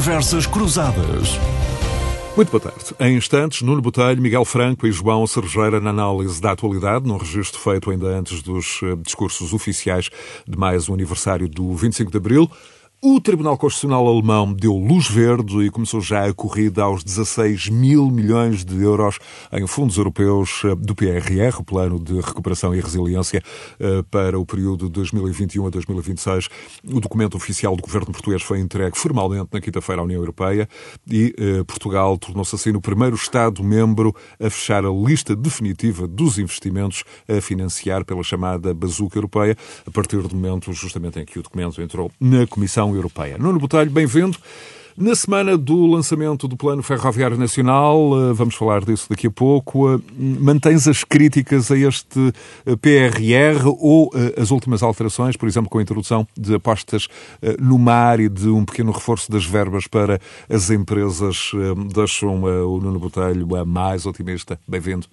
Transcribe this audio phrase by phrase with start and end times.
[0.00, 1.38] Conversas Cruzadas.
[2.34, 2.94] Muito boa tarde.
[2.98, 7.60] Em instantes, Nuno Botelho, Miguel Franco e João Sergeira na análise da atualidade, num registro
[7.60, 10.08] feito ainda antes dos eh, discursos oficiais
[10.48, 12.50] de mais um aniversário do 25 de Abril.
[13.02, 18.10] O Tribunal Constitucional Alemão deu luz verde e começou já a corrida aos 16 mil
[18.10, 19.18] milhões de euros
[19.50, 23.42] em fundos europeus eh, do PRR, o Plano de Recuperação e Resiliência,
[23.80, 26.48] eh, para o período de 2021 a 2026.
[26.92, 30.68] O documento oficial do governo português foi entregue formalmente na quinta-feira à União Europeia
[31.10, 37.02] e eh, Portugal tornou-se assim o primeiro Estado-membro a fechar a lista definitiva dos investimentos
[37.26, 39.56] a financiar pela chamada Bazuca Europeia,
[39.86, 43.38] a partir do momento justamente em que o documento entrou na Comissão União Europeia.
[43.38, 44.38] Nuno Botelho, bem-vindo.
[44.96, 49.94] Na semana do lançamento do Plano Ferroviário Nacional, eh, vamos falar disso daqui a pouco,
[49.94, 52.34] eh, mantens as críticas a este
[52.66, 57.08] eh, PRR ou as últimas alterações, por exemplo, com a introdução de apostas
[57.58, 61.52] no mar e de um pequeno reforço das verbas para as empresas,
[61.94, 64.60] deixam o Nuno Botelho mais otimista?
[64.68, 65.06] Bem-vindo.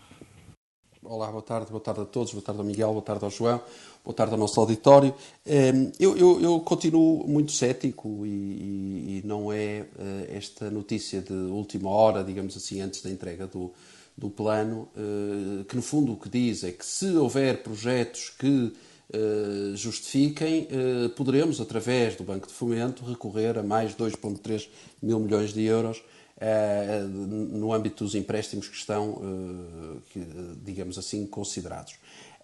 [1.09, 3.61] Olá, boa tarde, boa tarde a todos, boa tarde ao Miguel, boa tarde ao João,
[4.07, 5.13] boa tarde ao nosso auditório.
[5.45, 11.21] Ehm, eu, eu, eu continuo muito cético e, e, e, não é eh, esta notícia
[11.21, 13.73] de última hora, digamos assim, antes da entrega do,
[14.17, 18.71] do plano, eh, que no fundo o que diz é que se houver projetos que
[19.11, 20.69] eh, justifiquem,
[21.17, 24.69] poderemos, através do Banco de Fomento, recorrer a mais 2,3
[25.01, 26.01] mil milhões de euros
[27.09, 29.19] no âmbito dos empréstimos que estão,
[30.63, 31.95] digamos assim, considerados.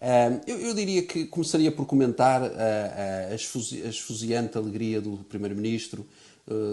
[0.06, 6.06] Eh, eu, diria que começaria por comentar a, esfuziante alegria do Primeiro-Ministro,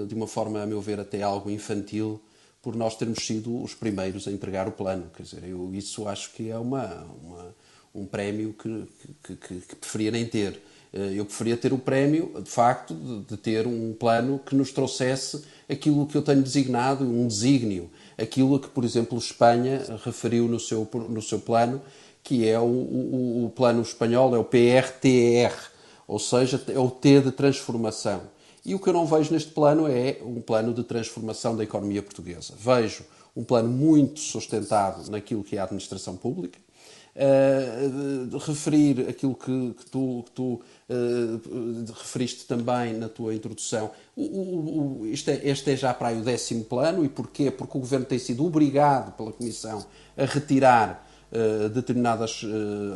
[0.09, 2.20] de uma forma, a meu ver, até algo infantil,
[2.61, 5.09] por nós termos sido os primeiros a entregar o plano.
[5.17, 7.55] Quer dizer, eu isso acho que é uma, uma
[7.95, 8.89] um prémio que,
[9.22, 10.61] que, que, que preferia nem ter.
[10.92, 15.44] Eu preferia ter o prémio, de facto, de, de, ter um plano que nos trouxesse
[15.69, 17.88] aquilo que eu tenho designado, um desígnio,
[18.19, 21.81] aquilo que, por exemplo, Espanha referiu no seu, no seu plano,
[22.22, 25.54] que é o, o, o plano espanhol, é o PRTR,
[26.06, 28.22] ou seja, é o T de transformação.
[28.64, 32.03] E o que eu não vejo neste plano é um plano de transformação da economia
[32.03, 32.53] portuguesa.
[32.58, 33.04] Vejo
[33.34, 36.58] um plano muito sustentado naquilo que é a administração pública,
[37.12, 43.91] Uh, referir aquilo que, que tu, que tu uh, referiste também na tua introdução.
[44.14, 47.50] O, o, o, este, é, este, é, já para aí o décimo plano, e porquê?
[47.50, 49.84] Porque o Governo tem sido obrigado pela Comissão
[50.16, 52.43] a retirar uh, determinadas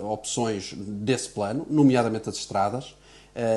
[0.03, 2.95] opções desse plano, nomeadamente as estradas.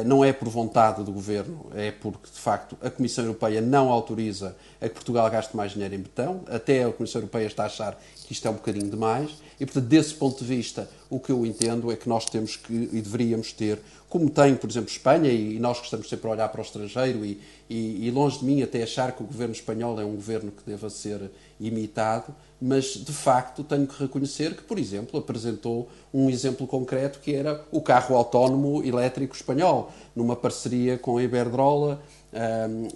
[0.06, 4.56] não é por vontade do Governo, é porque, de facto, a Comissão Europeia não autoriza
[4.82, 6.42] a que Portugal gaste mais dinheiro em betão.
[6.48, 9.32] Até a Comissão Europeia está a achar que isto é um bocadinho demais.
[9.60, 12.74] E, portanto, desse ponto de vista, o que eu entendo é que nós temos que
[12.74, 16.50] e deveríamos ter, como tem, por exemplo, Espanha, e nós que estamos sempre a olhar
[16.50, 20.00] para o estrangeiro, e, e, e longe de mim até achar que o governo espanhol
[20.00, 24.80] é um governo que deva ser imitado, mas de facto tenho que reconhecer que, por
[24.80, 31.18] exemplo, apresentou um exemplo concreto que era o carro autónomo elétrico espanhol, numa parceria com
[31.18, 32.02] a Iberdrola,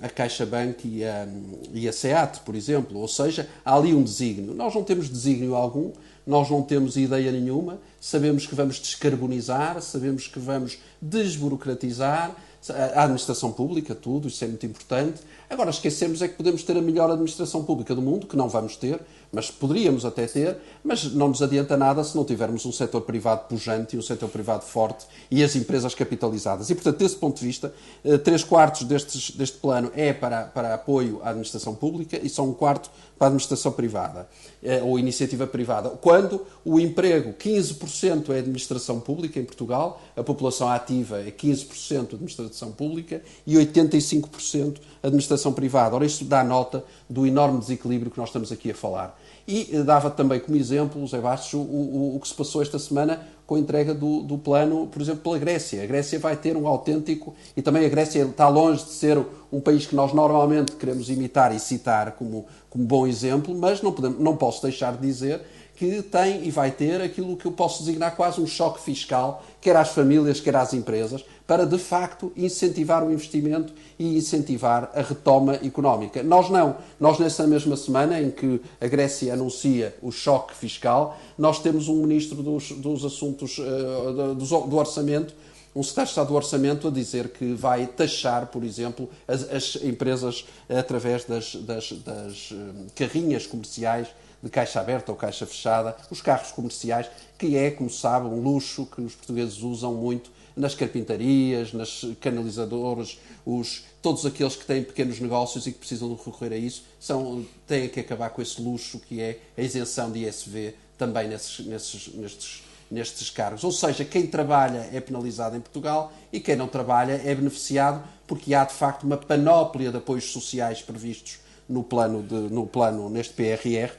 [0.02, 1.28] a CaixaBank e a,
[1.74, 3.00] e a SEAT, por exemplo.
[3.00, 4.54] Ou seja, há ali um desígnio.
[4.54, 5.92] Nós não temos desígnio algum,
[6.26, 12.36] nós não temos ideia nenhuma, sabemos que vamos descarbonizar, sabemos que vamos desburocratizar
[12.70, 15.22] a administração pública, tudo, isso é muito importante.
[15.50, 18.76] Agora, esquecemos é que podemos ter a melhor administração pública do mundo, que não vamos
[18.76, 19.00] ter,
[19.32, 23.48] mas poderíamos até ter, mas não nos adianta nada se não tivermos um setor privado
[23.48, 26.70] pujante e um setor privado forte e as empresas capitalizadas.
[26.70, 27.74] E, portanto, desse ponto de vista,
[28.04, 32.44] eh, três quartos destes, deste plano é para, para apoio à administração pública e só
[32.44, 34.28] um quarto para a administração privada
[34.64, 35.90] eh, ou iniciativa privada.
[35.90, 42.72] Quando o emprego, 15% é administração pública em Portugal, a população ativa é 15% administração
[42.72, 45.96] pública e 85% administração privada.
[45.96, 49.16] Ora, isto dá nota do enorme desequilíbrio que nós estamos aqui a falar.
[49.52, 53.20] E dava também como exemplo, José Bastos, o, o, o que se passou esta semana
[53.46, 55.84] com a entrega do, do, plano, por exemplo, pela Grécia.
[55.84, 59.22] A Grécia vai ter um autêntico, e também a Grécia está longe de ser
[59.52, 63.92] um país que nós normalmente queremos imitar e citar como, como bom exemplo, mas não,
[63.92, 65.42] podemos, não posso deixar de dizer
[65.76, 69.76] que tem e vai ter aquilo que eu posso designar quase um choque fiscal, quer
[69.76, 75.56] às famílias, quer às empresas, para de facto incentivar o investimento e incentivar a retoma
[75.56, 76.24] económica.
[76.24, 76.78] Nós não.
[77.00, 81.96] Nós, nessa mesma semana em que a Grécia anuncia o choque fiscal, nós temos um
[82.02, 85.34] ministro dos, dos assuntos uh, do, do orçamento
[85.74, 89.76] um secretário de Estado do Orçamento a dizer que vai taxar, por exemplo, as, as
[89.82, 94.10] empresas através das, das, das um, carrinhas comerciais
[94.42, 98.86] de caixa aberta ou caixa fechada, os carros comerciais, que é, como sabe, um luxo
[98.86, 105.20] que os portugueses usam muito nas carpintarias, nas canalizadoras, os, todos aqueles que têm pequenos
[105.20, 109.00] negócios e que precisam de recorrer a isso, são, têm que acabar com esse luxo
[109.00, 113.64] que é a isenção de ISV também nesses, nesses, nestes, nestes cargos.
[113.64, 118.54] Ou seja, quem trabalha é penalizado em Portugal e quem não trabalha é beneficiado porque
[118.54, 123.34] há de facto uma panóplia de apoios sociais previstos no plano, de, no plano neste
[123.34, 123.94] PRR,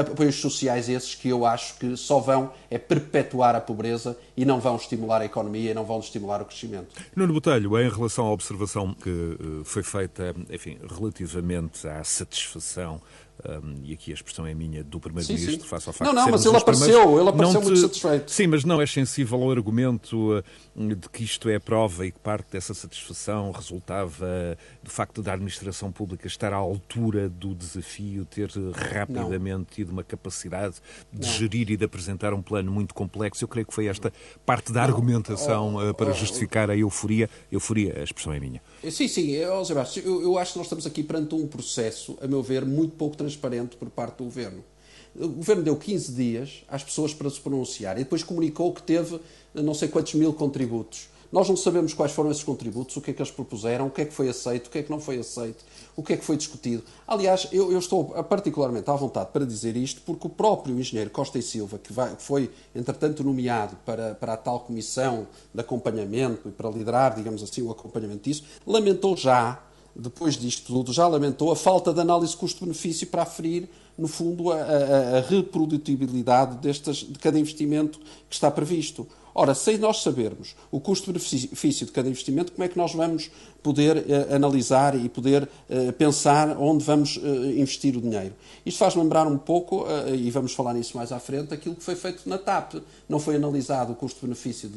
[0.00, 4.60] apoios sociais esses que eu acho que só vão é perpetuar a pobreza e não
[4.60, 6.86] vão estimular a economia e não vão estimular o crescimento.
[7.14, 13.00] Nuno Botelho, em relação à observação que uh, foi feita, enfim, relativamente à satisfação
[13.44, 16.30] um, e aqui a expressão é minha, do Primeiro-Ministro, face ao facto não, não, de
[16.32, 18.30] mas ele apareceu, ele apareceu muito satisfeito.
[18.30, 20.42] Sim, mas não é sensível ao argumento uh,
[20.94, 25.92] de que isto é prova e que parte dessa satisfação resultava do facto da administração
[25.92, 29.64] pública estar à altura do desafio, ter rapidamente não.
[29.64, 30.76] tido uma capacidade
[31.12, 31.34] de não.
[31.34, 33.44] gerir e de apresentar um plano muito complexo.
[33.44, 34.12] Eu creio que foi esta
[34.44, 37.28] parte da argumentação oh, para oh, justificar a euforia.
[37.50, 38.62] Euforia, a expressão é minha.
[38.90, 42.42] Sim, sim, Sebastião, eu, eu acho que nós estamos aqui perante um processo, a meu
[42.42, 44.64] ver, muito pouco transparente por parte do governo.
[45.14, 49.18] O governo deu 15 dias às pessoas para se pronunciar e depois comunicou que teve
[49.54, 51.08] não sei quantos mil contributos.
[51.32, 54.02] Nós não sabemos quais foram esses contributos, o que é que eles propuseram, o que
[54.02, 55.64] é que foi aceito, o que é que não foi aceito,
[55.96, 56.84] o que é que foi discutido.
[57.06, 61.36] Aliás, eu, eu estou particularmente à vontade para dizer isto porque o próprio engenheiro Costa
[61.36, 66.52] e Silva, que, vai, foi, entretanto, nomeado para, para a tal comissão de acompanhamento e
[66.52, 69.60] para liderar, digamos assim, o acompanhamento disso, lamentou já
[69.98, 74.56] depois disto tudo, já lamentou a falta de análise custo-benefício para aferir, no fundo, a,
[74.56, 77.98] a, a reprodutibilidade destas, de cada investimento
[78.28, 79.06] que está previsto.
[79.38, 83.30] Ora, sem nós sabermos o custo-benefício de cada investimento, como é que nós vamos
[83.62, 88.32] poder uh, analisar e poder uh, pensar onde vamos uh, investir o dinheiro?
[88.64, 89.84] Isto faz lembrar um pouco,
[90.16, 92.76] e vamos falar nisso mais à frente, aquilo que foi feito na TAP.
[93.06, 94.70] Não foi analisado o custo-benefício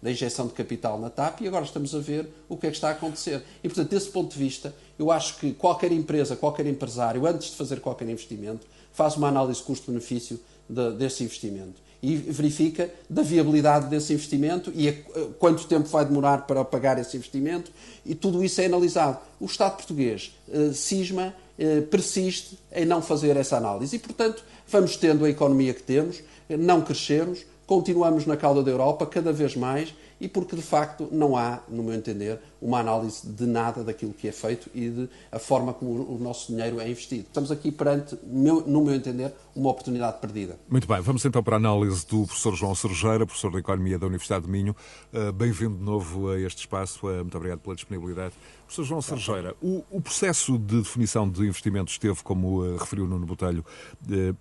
[0.00, 2.76] da injeção de capital na TAP e agora estamos a ver o que é que
[2.76, 3.42] está a acontecer.
[3.64, 7.56] E, portanto, desse ponto de vista, eu acho que qualquer empresa, qualquer empresário, antes de
[7.56, 10.38] fazer qualquer investimento, faz uma análise custo-benefício
[10.68, 14.94] de, desse investimento e verifica da viabilidade desse investimento e a,
[15.38, 17.72] quanto tempo vai demorar para pagar esse investimento
[18.04, 19.18] e tudo isso é analisado.
[19.40, 24.98] O Estado português eh, cisma, eh, persiste em não fazer essa análise e, portanto, vamos
[24.98, 29.94] tendo a economia que temos, não crescemos, continuamos na cauda da Europa cada vez mais
[30.20, 34.26] e porque de facto não há, no meu entender, uma análise de nada daquilo que
[34.26, 37.24] é feito e de a forma como o nosso dinheiro é investido.
[37.24, 40.58] Estamos aqui perante, no meu entender, uma oportunidade perdida.
[40.68, 44.06] Muito bem, vamos então para a análise do professor João Sergeira, professor de Economia da
[44.06, 44.74] Universidade de Minho.
[45.12, 48.34] Uh, Bem-vindo de novo a este espaço, uh, muito obrigado pela disponibilidade.
[48.62, 53.26] Professor João Sergeira, o, o, processo de definição de investimentos teve, como uh, referiu Nuno
[53.26, 53.64] Botelho,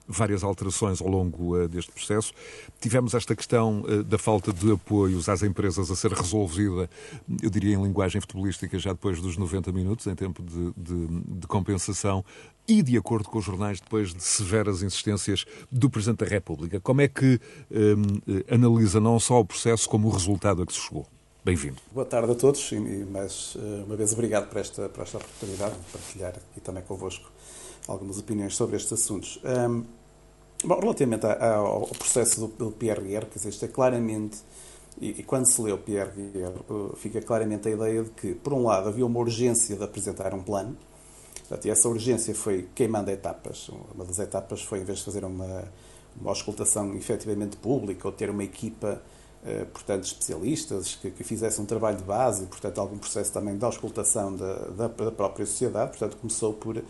[0.07, 2.33] várias alterações ao longo deste processo.
[2.79, 6.89] Tivemos esta questão da falta de apoios às empresas a ser resolvida,
[7.41, 11.07] eu diria em linguagem futebolística, já depois dos 90 minutos, em tempo de, de,
[11.39, 12.23] de compensação,
[12.67, 16.79] e de acordo com os jornais, depois de severas insistências do Presidente da República.
[16.79, 17.39] Como é que
[17.71, 21.05] um, analisa não só o processo, como o resultado a que se chegou?
[21.43, 21.75] Bem-vindo.
[21.91, 25.75] Boa tarde a todos e mais eh, uma vez obrigado por esta, por esta oportunidade
[25.75, 27.29] de partilhar aqui também convosco
[27.85, 29.41] algumas opiniões sobre estes assuntos.
[29.43, 29.83] Um,
[30.63, 34.37] bom, relativamente ao processo do, do PRR, quer dizer, isto é claramente,
[34.99, 38.53] e, e, quando se lê o PRR, eh, fica claramente a ideia de que, por
[38.53, 40.77] um lado, havia uma urgência de apresentar um plano,
[41.63, 43.69] e essa urgência foi queimando etapas.
[43.93, 45.63] Uma das etapas foi, em vez de fazer uma,
[46.19, 49.01] uma auscultação efetivamente pública ou ter uma equipa
[49.45, 53.65] eh, portanto, especialistas que, que, fizessem um trabalho de base portanto, algum processo também de
[53.65, 55.89] auscultação da, da, da, própria sociedade.
[55.91, 56.81] Portanto, começou por, eh,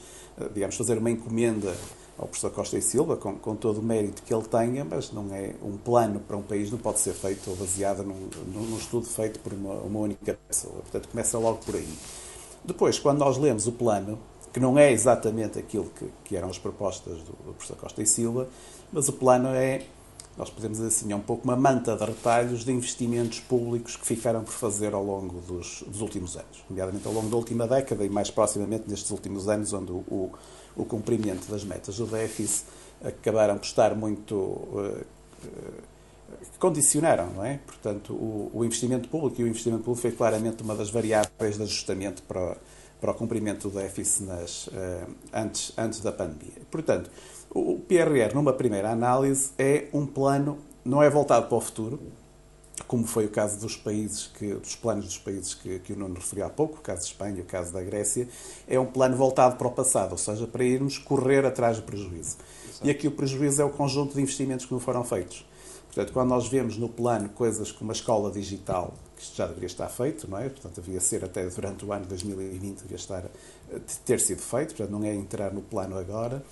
[0.53, 1.75] digamos, fazer uma encomenda
[2.17, 5.34] ao professor Costa e Silva, com, com todo o mérito que ele tenha, mas não
[5.34, 9.05] é um plano para um país, não pode ser feito ou baseado num, num estudo
[9.05, 10.75] feito por uma, uma única pessoa.
[10.75, 11.88] Portanto, começa logo por aí.
[12.63, 14.20] Depois, quando nós lemos o plano,
[14.53, 18.05] que não é exatamente aquilo que, que eram as propostas do, do professor Costa e
[18.05, 18.48] Silva,
[18.91, 19.82] mas o plano é
[20.38, 24.05] nós podemos dizer assim, é um pouco uma manta de retalhos de investimentos públicos que
[24.05, 28.03] ficaram por fazer ao longo dos, dos últimos anos, nomeadamente ao longo da última década
[28.03, 30.32] e mais proximamente nestes últimos anos, onde o, o,
[30.75, 32.65] o cumprimento das metas do déficit
[33.03, 34.35] acabaram por estar muito.
[34.35, 35.05] Uh,
[35.45, 35.93] uh,
[36.59, 37.59] condicionaram, não é?
[37.65, 41.63] Portanto, o, o, investimento público e o investimento público foi claramente uma das variáveis de
[41.63, 42.57] ajustamento para,
[42.99, 44.71] para o cumprimento do déficit nas, uh,
[45.33, 46.61] antes, antes da pandemia.
[46.71, 47.09] Portanto,
[47.49, 51.99] o PRR, numa primeira análise, é um plano, não é voltado para o futuro,
[52.87, 56.15] como foi o caso dos países que, dos planos dos países que, que o Nuno
[56.15, 58.27] referiu há pouco, o caso de Espanha, o caso da Grécia,
[58.67, 62.37] é um plano voltado para o passado, ou seja, para irmos correr atrás do prejuízo.
[62.67, 62.87] Exato.
[62.87, 65.45] E aqui o prejuízo é o conjunto de investimentos que não foram feitos.
[65.93, 69.67] Portanto, quando nós vemos no plano coisas como a escola digital, que isto já deveria
[69.67, 70.49] estar feito, não é?
[70.49, 73.23] Portanto, devia ser até durante o ano 2020, devia estar,
[74.03, 76.43] ter sido feito, portanto, não é entrar no plano agora.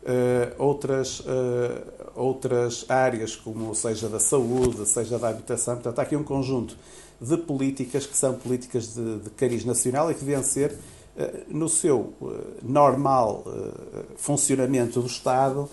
[0.00, 1.24] Uh, outras, uh,
[2.14, 5.74] outras áreas, como seja da saúde, seja da habitação.
[5.74, 6.76] Portanto, há aqui um conjunto
[7.20, 10.78] de políticas que são políticas de, de cariz nacional e que deviam ser, uh,
[11.48, 12.14] no seu
[12.62, 13.44] normal
[14.16, 15.68] funcionamento do Estado,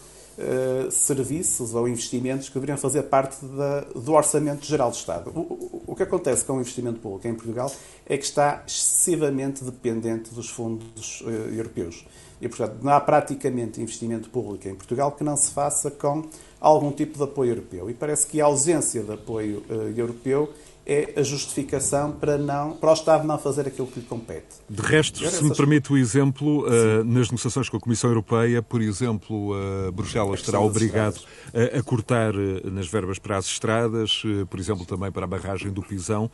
[0.92, 5.30] serviços ou investimentos que deveriam fazer parte da, do Orçamento Geral do Estado.
[5.30, 7.72] O, o que acontece com o investimento público em Portugal
[8.06, 11.24] é que está excessivamente dependente dos fundos
[11.56, 12.06] europeus.
[12.42, 16.26] E, portanto, não há praticamente investimento público em Portugal que não se faça com
[16.60, 17.90] algum tipo de apoio europeu.
[17.90, 20.52] E parece que a ausência de apoio uh, europeu
[20.86, 24.46] é a justificação para, não, para o Estado não fazer aquilo que lhe compete.
[24.70, 28.82] De resto, se me permite o exemplo, uh, nas negociações com a Comissão Europeia, por
[28.82, 31.20] exemplo, uh, Bruxelas terá obrigado
[31.54, 35.72] a, a, cortar uh, nas verbas para as estradas, por exemplo, também para a barragem
[35.72, 36.30] do Pisão,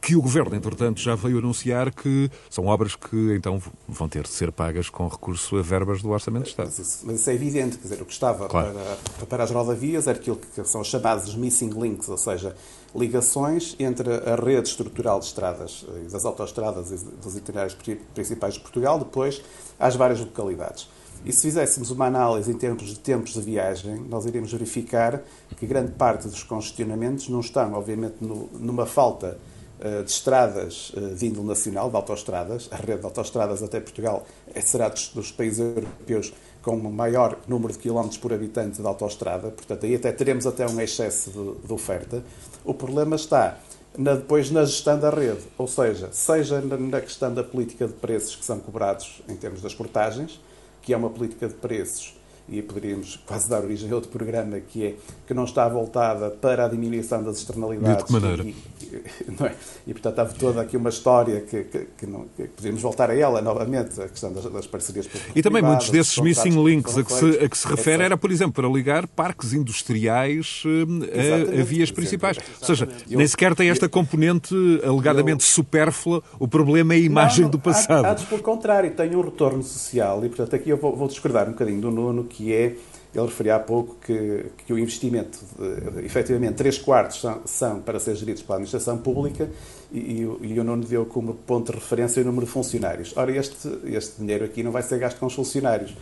[0.00, 4.30] que o Governo, entretanto, já veio anunciar que são obras que então vão ter de
[4.30, 6.66] ser pagas com recurso a verbas do Orçamento de Estado.
[6.66, 8.74] Mas isso, mas isso é evidente, quer dizer, o que estava claro.
[9.18, 12.54] para, para as rodavias era aquilo que são chamados missing links, ou seja,
[12.94, 17.76] ligações entre a rede estrutural de estradas e das autoestradas e dos itinerários
[18.14, 19.42] principais de Portugal, depois
[19.78, 20.88] às várias localidades.
[21.24, 25.22] E se fizéssemos uma análise em termos de tempos de viagem, nós iríamos verificar
[25.56, 29.38] que grande parte dos congestionamentos não estão, obviamente, no, numa falta
[29.78, 32.68] uh, de estradas uh, de índole nacional, de autoestradas.
[32.72, 34.24] A rede de autoestradas até Portugal
[34.64, 36.32] será dos, dos países europeus
[36.62, 40.66] com o maior número de quilómetros por habitante de autoestrada, portanto, aí até teremos até
[40.66, 42.22] um excesso de, de oferta.
[42.64, 43.58] O problema está
[43.96, 47.94] na, depois na gestão da rede, ou seja, seja na, na questão da política de
[47.94, 50.40] preços que são cobrados em termos das portagens,
[50.82, 52.14] que é uma política de preços
[52.48, 56.64] e poderíamos quase dar origem a outro programa que é que não está voltada para
[56.64, 57.98] a diminuição das externalidades.
[57.98, 58.42] De que maneira?
[58.42, 58.56] E,
[58.96, 59.54] e, é?
[59.86, 63.14] e portanto, há toda aqui uma história que, que, que, não, que podemos voltar a
[63.14, 65.32] ela novamente, a questão das, das parcerias públicas.
[65.34, 68.30] E também muitos desses missing links a que, se, a que se refere era, por
[68.30, 72.36] exemplo, para ligar parques industriais a, a, vias principais.
[72.36, 72.60] Exatamente.
[72.60, 74.54] Ou seja, Eu, nem sequer tem esta componente
[74.84, 78.04] alegadamente eu, supérflua, o problema é a imagem não, do passado.
[78.04, 81.48] Há, há, pelo contrário, tem um retorno social e, portanto, aqui eu vou, vou discordar
[81.48, 82.74] um bocadinho do Nuno, que é,
[83.14, 87.98] ele referia há pouco que, que o investimento, de, efetivamente, 3 quartos são, são, para
[87.98, 89.50] ser geridos pela administração pública
[89.92, 93.12] e, e, e o Nuno deu como ponto de referência o número de funcionários.
[93.16, 95.94] Ora, este, este dinheiro aqui não vai ser gasto com os funcionários.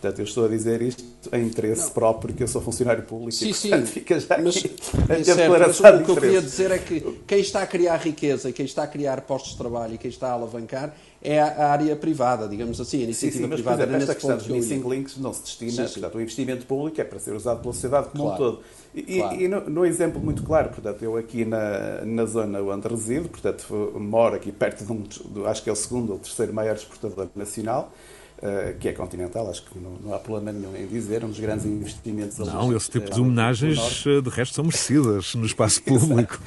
[0.00, 1.90] Portanto, eu estou a dizer isto em interesse não.
[1.90, 3.92] próprio, que eu sou funcionário público sim, e, portanto, sim.
[3.92, 4.76] fica já mas, aqui
[5.08, 8.52] é certo, mas o que eu queria dizer é que quem está a criar riqueza,
[8.52, 11.96] quem está a criar postos de trabalho e quem está a alavancar é a área
[11.96, 13.78] privada, digamos assim, a iniciativa sim, sim, mas, privada.
[13.78, 17.00] Por exemplo, esta questão dos missing links não se destina, sim, portanto, o investimento público
[17.00, 18.34] é para ser usado pela sociedade como claro.
[18.34, 18.62] um todo.
[18.94, 19.40] E, claro.
[19.40, 23.92] e no, no, exemplo muito claro, portanto, eu aqui na, na zona onde resido, portanto,
[23.98, 27.28] moro aqui perto de um, de, acho que é o segundo ou terceiro maior exportador
[27.34, 27.92] nacional,
[28.38, 31.40] Uh, que é continental, acho que não, não, há problema nenhum em dizer, um dos
[31.40, 36.38] grandes investimentos Não, esse tipo de homenagens, eh, de resto, são merecidas no espaço público.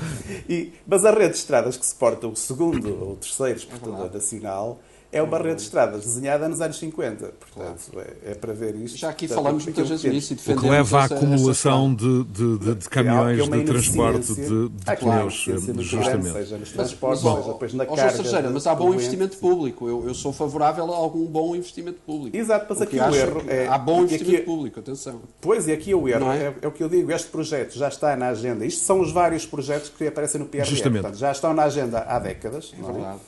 [0.47, 4.13] e, mas a rede de estradas que suporta o segundo ou o terceiro exportador é
[4.13, 4.79] nacional
[5.11, 7.25] é uma rede de estradas desenhada nos anos 50.
[7.27, 8.07] Portanto, claro.
[8.23, 8.97] é, é, para ver isto.
[8.97, 12.23] Já aqui portanto, falamos muitas vezes nisso e defendemos O que leva à acumulação de,
[12.23, 15.33] de, de, de, caminhões é de transporte de, de ah, pneus,
[15.79, 16.31] justamente.
[16.31, 18.49] Seja nos transportes, mas, seja depois na carga.
[18.49, 19.87] mas há bom investimento público.
[19.87, 22.35] Eu, eu sou favorável a algum bom investimento público.
[22.35, 23.67] Exato, mas aqui o erro é...
[23.67, 25.21] Há bom investimento aqui, público, atenção.
[25.41, 26.37] Pois, e aqui o erro é?
[26.37, 26.67] É, é?
[26.67, 28.65] o que eu digo, este projeto já está na agenda.
[28.65, 30.65] Isto são os vários projetos que aparecem no PRR.
[30.65, 31.01] Justamente.
[31.01, 32.73] Portanto, já estão na agenda há décadas.
[32.79, 33.19] É verdade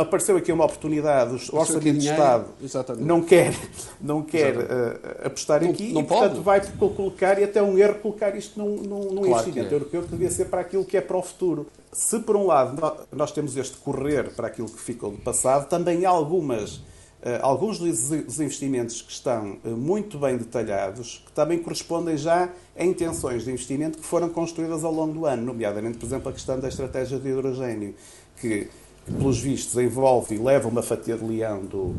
[0.00, 3.04] apareceu aqui uma oportunidade, o Orçamento de Estado Exatamente.
[3.04, 3.54] não quer,
[4.00, 6.20] não quer uh, apostar não, aqui não e, pode.
[6.20, 9.74] portanto, vai colocar, e até um erro, colocar isto num, num, num claro investimento é.
[9.74, 11.66] europeu que devia ser para aquilo que é para o futuro.
[11.92, 16.04] Se, por um lado, nós temos este correr para aquilo que ficou do passado, também
[16.04, 16.80] há algumas
[17.16, 22.84] Uh, alguns dos investimentos que estão uh, muito bem detalhados, que também correspondem já a
[22.84, 26.60] intenções de investimento que foram construídas ao longo do ano, nomeadamente, por exemplo, a questão
[26.60, 27.96] da estratégia de hidrogênio,
[28.40, 28.68] que
[29.06, 31.94] que, pelos vistos, envolve e leva uma fatia de leão do,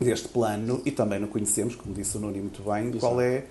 [0.00, 2.98] deste plano e também não conhecemos, como disse o Nuno muito bem, Isso.
[2.98, 3.44] qual é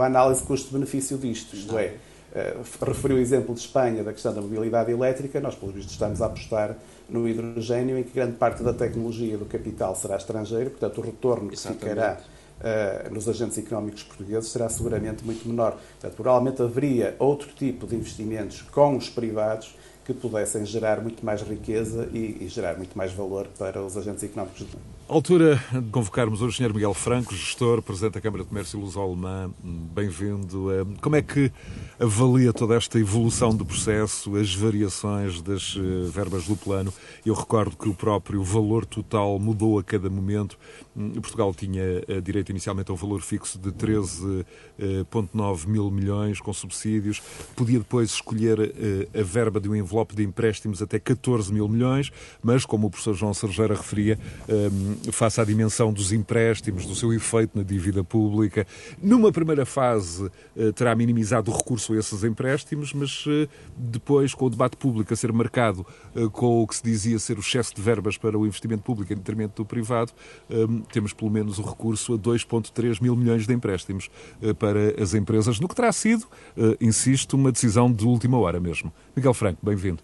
[0.00, 1.54] a análise custo-benefício disto.
[1.54, 1.94] Isto é,
[2.34, 6.20] uh, referiu o exemplo de Espanha da questão da mobilidade elétrica, nós, pelos vistos, estamos
[6.20, 6.76] a apostar
[7.08, 11.48] no hidrogênio, em que grande parte da tecnologia do capital será estrangeiro, portanto, o retorno
[11.48, 11.80] que Exatamente.
[11.80, 12.20] ficará
[12.60, 15.72] uh, nos agentes económicos portugueses será seguramente muito menor.
[15.72, 21.42] Portanto, provavelmente haveria outro tipo de investimentos com os privados que pudessem gerar muito mais
[21.42, 24.66] riqueza e, e gerar muito mais valor para os agentes económicos
[25.08, 29.50] Altura de convocarmos o Engenheiro Miguel Franco, gestor, Presidente da Câmara de Comércio Luso-Alemã.
[29.62, 30.72] Bem-vindo.
[30.72, 31.52] Eh, como é que
[32.00, 36.92] avalia toda esta evolução do processo, as variações das eh, verbas do plano?
[37.26, 40.58] Eu recordo que o próprio valor total mudou a cada momento.
[40.96, 46.52] Hum, Portugal tinha eh, direito inicialmente a um valor fixo de 13,9 mil milhões com
[46.54, 47.20] subsídios.
[47.54, 48.72] Podia depois escolher
[49.14, 52.10] a verba de um envelope de empréstimos até 14 mil milhões,
[52.42, 54.18] mas, como o professor João Sergeira referia,
[54.48, 58.66] hum, face à dimensão dos empréstimos, do seu efeito na dívida pública.
[59.02, 64.46] Numa primeira fase, eh, terá minimizado o recurso a esses empréstimos, mas eh, depois, com
[64.46, 67.74] o debate público a ser marcado eh, com o que se dizia ser o excesso
[67.74, 70.12] de verbas para o investimento público em detrimento do privado,
[70.92, 74.10] temos pelo menos o recurso a 2,3 mil milhões de empréstimos
[74.58, 76.26] para as empresas, no que terá sido,
[76.80, 78.92] insisto, uma decisão de última hora mesmo.
[79.16, 80.02] Miguel Franco, bem-vindo.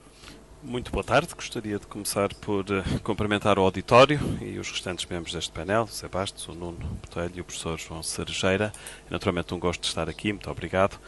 [0.68, 1.34] Muito boa tarde.
[1.34, 5.88] Gostaria de começar por uh, cumprimentar o auditório e os restantes membros deste painel, o
[5.88, 8.70] Sebastos, o Nuno Botelho e o professor João Cerejeira.
[9.06, 11.00] É naturalmente um gosto de estar aqui, muito obrigado.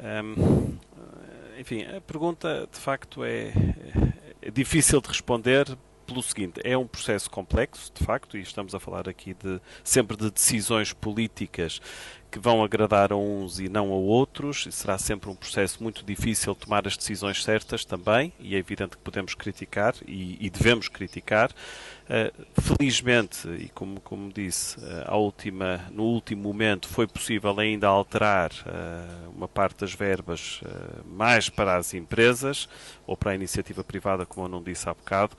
[0.00, 0.76] Um,
[1.56, 3.52] enfim, a pergunta de facto é,
[4.42, 8.80] é difícil de responder pelo seguinte, é um processo complexo, de facto, e estamos a
[8.80, 11.80] falar aqui de, sempre de decisões políticas
[12.36, 16.04] que vão agradar a uns e não a outros, e será sempre um processo muito
[16.04, 20.86] difícil tomar as decisões certas também, e é evidente que podemos criticar e, e devemos
[20.86, 21.50] criticar.
[21.50, 28.50] Uh, felizmente, e como, como disse, uh, última, no último momento foi possível ainda alterar
[28.50, 30.60] uh, uma parte das verbas
[31.06, 32.68] mais para as empresas
[33.06, 35.34] ou para a iniciativa privada, como eu não disse há bocado.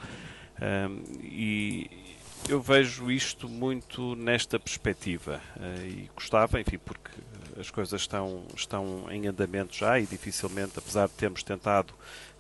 [0.60, 2.17] Um, e
[2.50, 7.12] eu vejo isto muito nesta perspectiva uh, e gostava, enfim, porque
[7.60, 11.94] as coisas estão, estão em andamento já e dificilmente, apesar de termos tentado,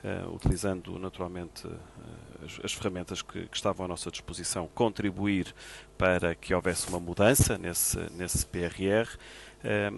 [0.03, 1.77] uh, utilizando naturalmente uh,
[2.45, 5.53] as, as, ferramentas que, que, estavam à nossa disposição, contribuir
[5.97, 9.09] para que houvesse uma mudança nesse, nesse PRR.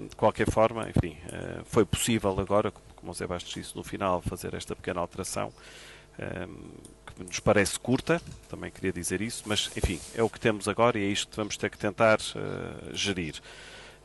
[0.10, 1.18] de qualquer forma, enfim,
[1.66, 5.52] foi possível agora, como o Zé Bastos disse no final, fazer esta pequena alteração
[7.06, 10.98] que nos parece curta, também queria dizer isso, mas enfim, é o que temos agora
[10.98, 13.36] e é isto que vamos ter que tentar uh, gerir.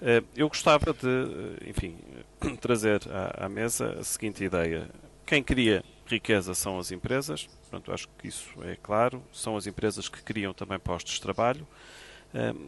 [0.01, 1.97] Uh, eu gostava de, uh, enfim,
[2.61, 4.91] trazer à, à, mesa a seguinte ideia.
[5.25, 9.23] Quem cria riqueza são as empresas, portanto, acho que isso é claro.
[9.33, 11.67] São as empresas que criam também postos de trabalho.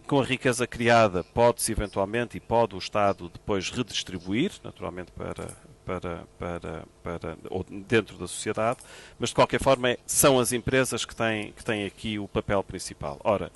[0.07, 5.49] Com a riqueza criada, pode-se eventualmente e pode o Estado depois redistribuir, naturalmente para
[5.87, 8.81] para, para, para ou dentro da sociedade,
[9.19, 12.63] mas de qualquer forma é, são as empresas que têm, que têm aqui o papel
[12.65, 13.19] principal.
[13.23, 13.53] Ora,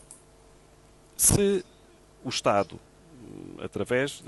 [1.17, 1.65] se
[2.25, 2.79] o Estado
[3.63, 4.23] através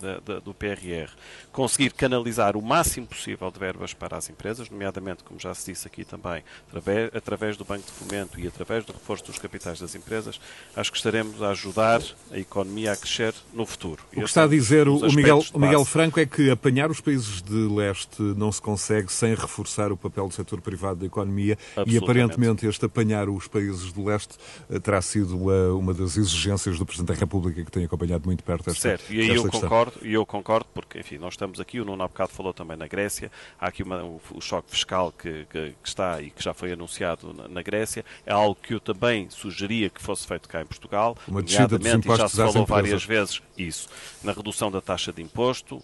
[0.00, 1.10] da, da, do PRR,
[1.52, 5.86] conseguir canalizar o máximo possível de verbas para as empresas, nomeadamente, como já se disse
[5.86, 9.94] aqui também, através, através do Banco de Fomento e através do reforço dos capitais das
[9.94, 10.40] empresas,
[10.74, 14.02] acho que estaremos a ajudar a economia a crescer no futuro.
[14.12, 17.42] O que está a dizer o Miguel, o Miguel Franco é que apanhar os países
[17.42, 21.96] de leste não se consegue sem reforçar o papel do setor privado da economia e
[21.96, 24.36] aparentemente este apanhar os países do leste
[24.70, 28.42] eh, terá sido eh, uma das exigências do Presidente da República que tem acompanhado muito
[28.42, 31.80] perto esta Certo, e aí eu concordo, e eu concordo, porque, enfim, nós estamos aqui,
[31.80, 35.12] o Nuno há bocado falou também na Grécia, há aqui uma, o, o, choque fiscal
[35.12, 38.74] que, que, que, está e que já foi anunciado na, na, Grécia, é algo que
[38.74, 42.66] eu também sugeria que fosse feito cá em Portugal, uma nomeadamente, e já se falou
[42.66, 43.88] várias vezes isso,
[44.22, 45.80] na redução da taxa de imposto,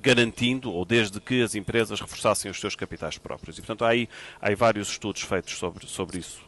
[0.00, 3.58] garantindo, ou desde que as empresas reforçassem os seus capitais próprios.
[3.58, 4.08] E, portanto, há aí,
[4.40, 6.42] há aí vários estudos feitos sobre, sobre isso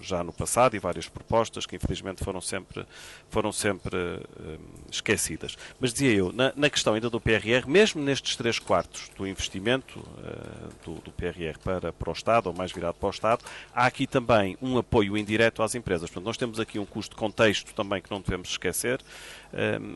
[0.00, 2.84] já no passado e várias propostas que, infelizmente, foram sempre,
[3.30, 5.56] foram sempre uh, esquecidas.
[5.80, 10.00] Mas dizia eu, na, na, questão ainda do PRR, mesmo nestes três quartos do investimento
[10.00, 13.44] uh, do, do, PRR para, para o Estado, ou mais virado para o Estado,
[13.74, 16.10] há aqui também um apoio indireto às empresas.
[16.10, 19.00] Portanto, nós temos aqui um custo de contexto também que não devemos esquecer,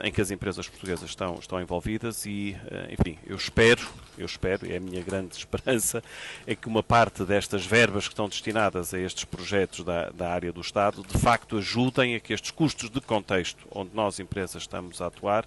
[0.05, 2.56] em que as empresas portuguesas estão, estão envolvidas e, eh,
[2.91, 3.87] enfim, eu espero,
[4.19, 6.03] eu espero, é a minha grande esperança,
[6.47, 10.53] é que uma parte destas verbas que estão destinadas a estes projetos da, da área
[10.53, 15.01] do Estado, de facto ajudem a que estes custos de contexto onde nós, empresas, estamos
[15.01, 15.47] a atuar,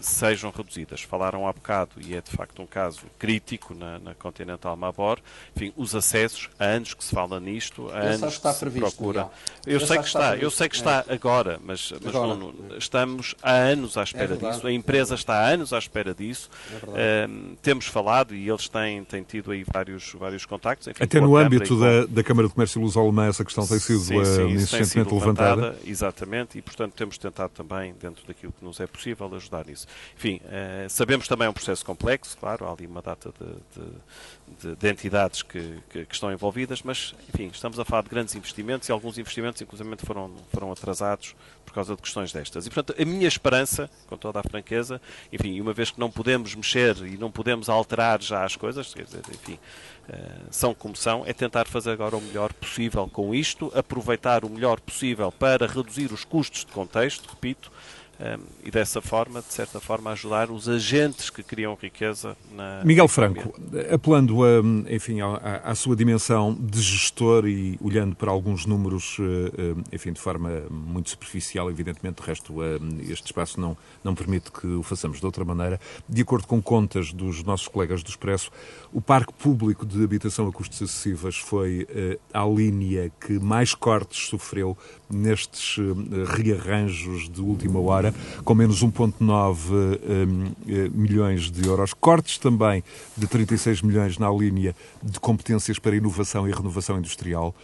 [0.00, 1.02] sejam reduzidas.
[1.02, 5.18] Falaram há bocado, e é de facto um caso crítico na, na Continental Mabor,
[5.54, 8.96] enfim, os acessos, há anos que se fala nisto, há anos que, está que previsto,
[8.96, 9.28] procura.
[9.66, 11.14] Eu, eu sei que está, eu sei que está é.
[11.14, 12.34] agora, mas, mas agora.
[12.34, 15.78] Não, estamos há anos à espera é disso, a empresa é está há anos à
[15.78, 16.50] espera disso.
[16.94, 17.28] É
[17.62, 20.88] temos falado e eles têm, têm tido aí vários, vários contactos.
[20.88, 24.00] Enfim, Até no âmbito da, da Câmara de Comércio Luz Alemã, essa questão tem sido
[24.00, 25.78] sim, sim, uh, insistentemente levantada, levantada.
[25.86, 29.79] Exatamente, e portanto temos tentado também, dentro daquilo que nos é possível, ajudar nisso.
[30.16, 34.70] Enfim, uh, sabemos também é um processo complexo, claro, há ali uma data de, de,
[34.70, 38.34] de, de entidades que, que, que, estão envolvidas, mas enfim, estamos a falar de grandes
[38.34, 42.66] investimentos e alguns investimentos, inclusive, foram, foram atrasados por causa de questões destas.
[42.66, 45.00] E, portanto, a minha esperança, com toda a franqueza,
[45.32, 49.04] enfim, uma vez que não podemos mexer e não podemos alterar já as coisas, quer
[49.04, 49.58] dizer, enfim,
[50.08, 54.50] uh, são como são, é tentar fazer agora o melhor possível com isto, aproveitar o
[54.50, 57.70] melhor possível para reduzir os custos de contexto, repito,
[58.20, 62.82] um, e dessa forma, de certa forma, ajudar os agentes que criam riqueza na.
[62.84, 63.58] Miguel Franco,
[63.90, 69.52] apelando a, enfim, à, à, sua dimensão de gestor e olhando para alguns números, eh,
[69.56, 72.78] eh, enfim, de forma muito superficial, evidentemente, de resto, eh,
[73.08, 75.80] este espaço não, não permite que o façamos de outra maneira.
[76.06, 78.50] De acordo com contas dos nossos colegas do Expresso,
[78.92, 81.86] o parque público de habitação a custos acessíveis foi
[82.34, 84.76] a linha que mais cortes sofreu
[85.08, 85.76] nestes
[86.36, 88.09] rearranjos de última hora
[88.44, 90.00] com menos 1,9
[90.68, 91.94] eh, milhões de euros.
[91.94, 92.82] Cortes também
[93.16, 97.54] de 36 milhões na linha de competências para inovação e renovação industrial.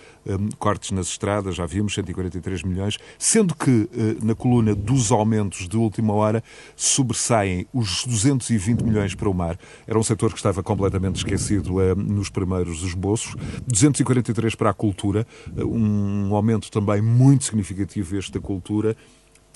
[0.59, 5.77] Cortes nas estradas, já vimos, 143 milhões, sendo que eh, na coluna dos aumentos de
[5.77, 6.43] última hora
[6.75, 9.59] sobressaem os 220 milhões para o mar.
[9.87, 13.35] Era um setor que estava completamente esquecido nos primeiros esboços.
[13.67, 18.97] 243 para a cultura, um aumento também muito significativo este da cultura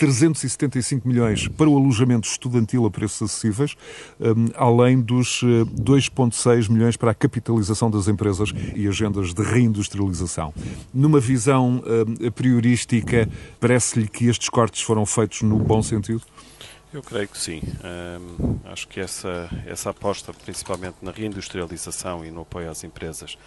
[0.00, 3.76] 375 milhões para o alojamento estudantil a preços acessíveis,
[4.18, 10.54] hum, além dos 2,6 eh, milhões para a capitalização das empresas e agendas de reindustrialização.
[10.94, 13.28] Numa visão hum, priorística,
[13.60, 16.22] parece-lhe que estes cortes foram feitos no bom sentido?
[16.92, 17.60] Eu creio que sim.
[17.84, 23.38] Um, acho que essa, essa aposta, principalmente na reindustrialização e no apoio às empresas,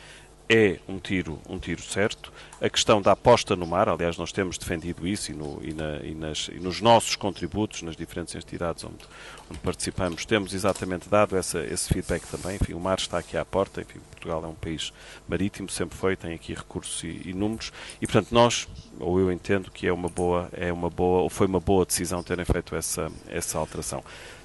[0.50, 2.32] é um tiro, um tiro certo.
[2.62, 5.98] A questão da aposta no mar, aliás, nós temos defendido isso e, no, e, na,
[5.98, 9.06] e, nas, e nos nossos contributos nas diferentes entidades onde,
[9.50, 12.56] onde participamos, temos exatamente dado essa, esse feedback também.
[12.56, 14.94] Enfim, o mar está aqui à porta, enfim, Portugal é um país
[15.28, 18.68] marítimo, sempre foi, tem aqui recursos e, e números, e portanto nós,
[19.00, 22.24] ou eu entendo que é uma boa, é uma boa, ou foi uma boa decisão
[22.24, 24.04] terem feito essa, essa alteração.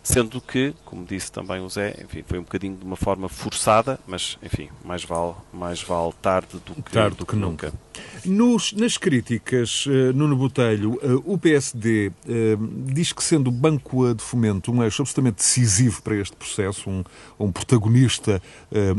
[0.09, 4.01] Sendo que, como disse também o Zé, enfim, foi um bocadinho de uma forma forçada,
[4.07, 7.66] mas, enfim, mais vale, mais vale tarde do que, tarde do que, que nunca.
[7.66, 7.79] nunca.
[8.24, 12.56] Nos, nas críticas, uh, Nuno Botelho, uh, o PSD uh, eh,
[12.92, 17.04] diz que, sendo o Banco de Fomento um eixo absolutamente decisivo para este processo, um,
[17.38, 18.42] um protagonista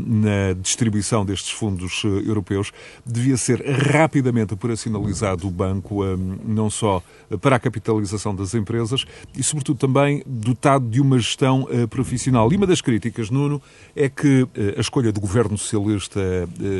[0.06, 2.72] na distribuição destes fundos europeus,
[3.04, 6.02] devia ser rapidamente operacionalizado o banco,
[6.44, 7.02] não só
[7.40, 9.04] para a capitalização das empresas
[9.36, 12.52] e, sobretudo, também dotado de uma gestão profissional.
[12.52, 13.62] E uma das críticas, Nuno,
[13.94, 16.20] é que a escolha do governo socialista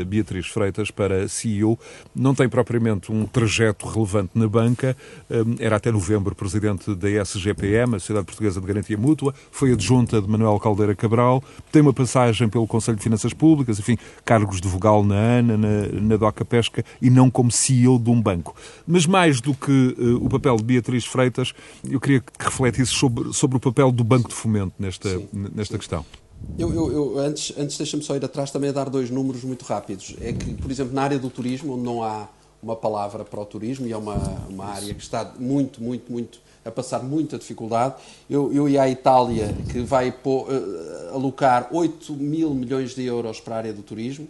[0.07, 1.79] Beatriz Freitas para CEO
[2.15, 4.97] não tem propriamente um trajeto relevante na banca,
[5.31, 10.21] hum, era até novembro presidente da SGPM, a Sociedade Portuguesa de Garantia Mútua, foi adjunta
[10.21, 14.69] de Manuel Caldeira Cabral, tem uma passagem pelo Conselho de Finanças Públicas, enfim, cargos de
[14.69, 18.55] vogal na ANA, na, na DOCA Pesca e não como CEO de um banco.
[18.87, 21.53] Mas mais do que uh, o papel de Beatriz Freitas,
[21.89, 26.05] eu queria que refletisse sobre, sobre o papel do Banco de Fomento nesta, nesta questão.
[26.59, 29.65] Eu, eu, eu, antes, antes deixa-me só ir atrás também a dar dois números muito
[29.65, 30.15] rápidos.
[30.21, 32.29] É que, por exemplo, na área do turismo, onde não há
[32.63, 34.17] uma palavra para o turismo e é uma,
[34.49, 37.95] uma área que está muito, muito, muito a passar muita dificuldade.
[38.29, 43.41] Eu, eu ia à Itália, que vai pô, uh, alocar 8 mil milhões de euros
[43.41, 44.29] para a área do turismo,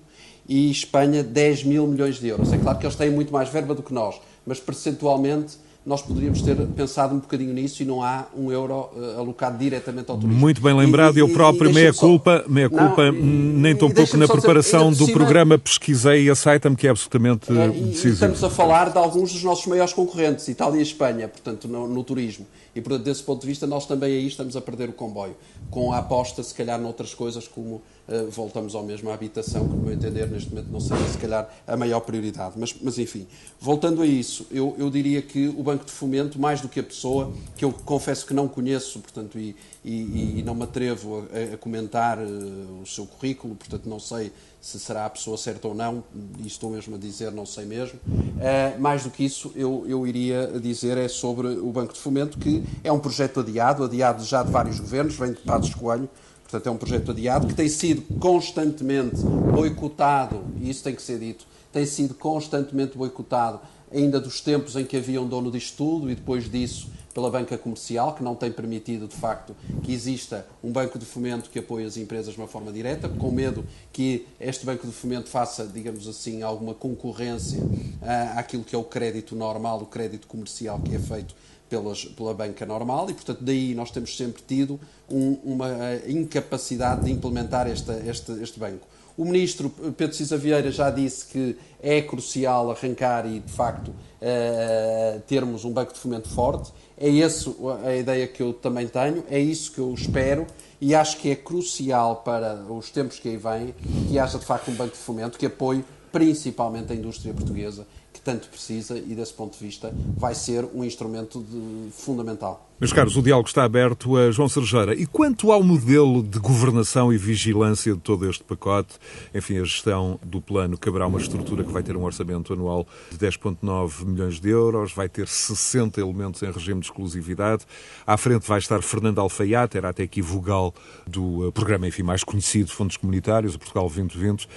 [0.49, 2.53] e Espanha 10 mil milhões de euros.
[2.53, 5.59] É claro que eles têm muito mais verba do que nós, mas percentualmente
[5.90, 10.09] nós poderíamos ter pensado um bocadinho nisso e não há um euro uh, alocado diretamente
[10.09, 10.38] ao turismo.
[10.38, 15.07] Muito bem lembrado, e, eu próprio, meia-culpa, meia culpa, nem tão pouco na preparação do
[15.07, 18.14] cima, programa pesquisei e aceita-me que é absolutamente é, decisivo.
[18.14, 22.05] Estamos a falar de alguns dos nossos maiores concorrentes, Itália e Espanha, portanto, no, no
[22.05, 22.46] turismo.
[22.72, 25.35] E, portanto, desse ponto de vista, nós também aí estamos a perder o comboio,
[25.70, 27.83] com a aposta, se calhar, noutras coisas, como
[28.31, 31.49] voltamos ao mesmo, a habitação, que, no meu entender, neste momento não seria, se calhar,
[31.66, 32.55] a maior prioridade.
[32.57, 33.27] Mas, mas enfim,
[33.61, 36.83] voltando a isso, eu, eu diria que o Banco de Fomento, mais do que a
[36.83, 41.55] pessoa, que eu confesso que não conheço, portanto, e, e, e não me atrevo a,
[41.55, 45.75] a comentar uh, o seu currículo, portanto, não sei se será a pessoa certa ou
[45.75, 46.05] não,
[46.38, 47.99] e estou mesmo a dizer, não sei mesmo.
[48.09, 52.38] Uh, mais do que isso, eu, eu iria dizer é sobre o Banco de Fomento,
[52.38, 56.09] que é um projeto adiado, adiado já de vários governos, vem de Passos Coelho,
[56.51, 61.19] portanto é um projeto adiado, que tem sido constantemente boicotado, e isso tem que ser
[61.19, 63.61] dito, tem sido constantemente boicotado
[63.93, 67.59] ainda dos tempos em que havia um dono disto tudo e depois disso pela banca
[67.59, 71.85] comercial, que não tem permitido, de facto, que exista um banco de fomento que apoie
[71.85, 76.07] as empresas de uma forma direta, com medo que este banco de fomento faça, digamos
[76.07, 81.01] assim, alguma concorrência uh, àquilo que é o crédito normal, o crédito comercial que é
[81.01, 81.35] feito
[81.71, 84.79] pelas, pela banca normal e, portanto, daí nós temos sempre tido
[85.09, 85.71] um, uma
[86.07, 88.87] incapacidade de implementar esta, este, este banco.
[89.17, 95.21] O ministro Pedro Cisa Vieira já disse que é crucial arrancar e, de facto, uh,
[95.27, 96.73] termos um banco de fomento forte.
[96.97, 97.51] É essa
[97.85, 100.47] a ideia que eu também tenho, é isso que eu espero
[100.81, 103.75] e acho que é crucial para os tempos que aí vêm
[104.09, 108.20] que haja, de facto, um banco de fomento que apoie principalmente a indústria portuguesa que
[108.20, 112.70] tanto precisa e, desse ponto de vista, vai ser um instrumento de, fundamental.
[112.81, 114.94] Meus caros, o diálogo está aberto a João Sergeira.
[114.94, 118.94] E quanto ao modelo de governação e vigilância de todo este pacote,
[119.35, 123.18] enfim, a gestão do plano caberá uma estrutura que vai ter um orçamento anual de
[123.18, 127.66] 10,9 milhões de euros, vai ter 60 elementos em regime de exclusividade.
[128.07, 130.75] À frente vai estar Fernando Alfaiate, era até aqui vogal
[131.07, 134.49] do eh, programa, enfim, mais conhecido, Fundos Comunitários, o Portugal 2020.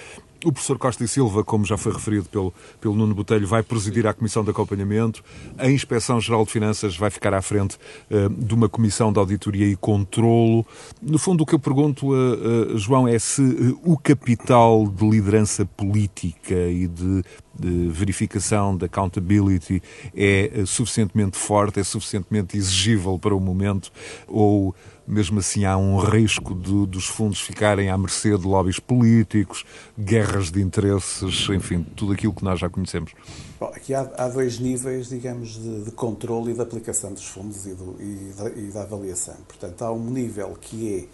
[0.44, 4.06] O professor Costa e Silva, como já foi referido pelo, pelo Nuno Botelho, vai presidir
[4.06, 5.24] a Comissão de Acompanhamento.
[5.56, 7.78] A Inspeção-Geral de Finanças vai ficar à frente
[8.10, 10.66] uh, de uma Comissão de Auditoria e Controlo.
[11.00, 13.42] No fundo, o que eu pergunto, uh, uh, João, é se
[13.82, 17.24] o capital de liderança política e de,
[17.58, 19.82] de verificação de accountability
[20.14, 23.90] é suficientemente forte, é suficientemente exigível para o momento,
[24.28, 24.74] ou
[25.06, 29.64] mesmo assim há um risco de, dos fundos ficarem à mercê de lobbies políticos,
[29.98, 33.12] guerras de interesses, enfim, tudo aquilo que nós já conhecemos.
[33.60, 37.66] Bom, aqui há, há, dois níveis, digamos, de, de controle e de aplicação dos fundos
[37.66, 39.36] e, do, e, da, e, da, avaliação.
[39.46, 41.08] Portanto, há um nível que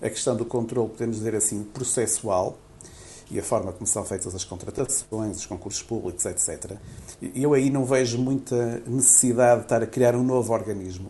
[0.00, 2.58] é a questão do controle, podemos dizer assim, processual,
[3.30, 6.72] e a forma como são feitas as contratações, os concursos públicos, etc.
[7.34, 11.08] Eu aí não vejo muita necessidade de estar a criar um novo organismo.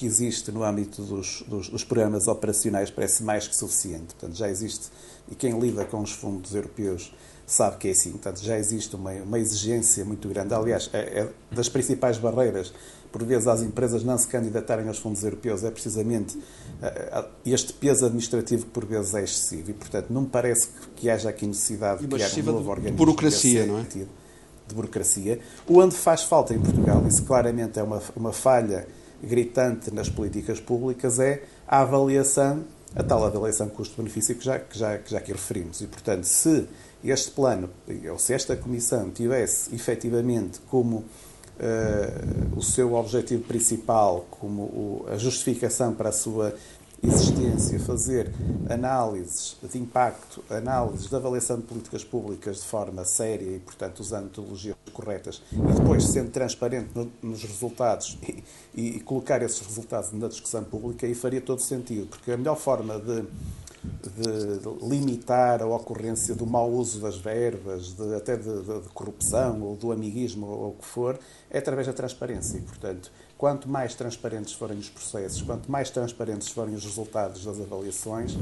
[0.00, 4.14] Que existe no âmbito dos, dos, dos, programas operacionais parece mais que suficiente.
[4.14, 4.88] Portanto, já existe,
[5.30, 7.12] e quem lida com os fundos europeus
[7.46, 8.12] sabe que é assim.
[8.12, 10.54] Portanto, já existe uma, uma exigência muito grande.
[10.54, 12.72] Aliás, é, é das principais barreiras,
[13.12, 18.06] por vezes, às empresas não se candidatarem aos fundos europeus, é precisamente uh, este peso
[18.06, 19.70] administrativo que, por vezes, é excessivo.
[19.70, 22.96] E, portanto, não me parece que haja aqui necessidade de criar um novo organismo.
[22.96, 23.82] De burocracia, não é?
[23.82, 25.40] De burocracia.
[25.68, 28.88] Onde faz falta em Portugal, isso claramente é uma, uma falha
[29.22, 34.98] gritante nas políticas públicas é a avaliação, a tal avaliação custo-benefício que já, que, já,
[34.98, 35.80] que já aqui referimos.
[35.80, 36.66] E, portanto, se
[37.02, 37.70] este plano,
[38.10, 45.16] ou se esta Comissão tivesse efetivamente como uh, o seu objetivo principal, como o, a
[45.16, 46.54] justificação para a sua
[47.02, 48.30] existência, fazer
[48.68, 54.24] análises de impacto, análises de avaliação de políticas públicas de forma séria e, portanto, usando
[54.24, 60.28] metodologias corretas e depois sendo transparente no, nos resultados e, e, colocar esses resultados na
[60.28, 66.34] discussão pública, aí faria todo sentido, porque a melhor forma de, de limitar a ocorrência
[66.34, 70.74] do mau uso das verbas, de, até de, de, corrupção ou do amiguismo ou o
[70.74, 71.18] que for,
[71.50, 72.58] é através da transparência.
[72.58, 77.58] E, portanto, quanto mais transparentes forem os processos, quanto mais transparentes forem os resultados das
[77.58, 78.36] avaliações,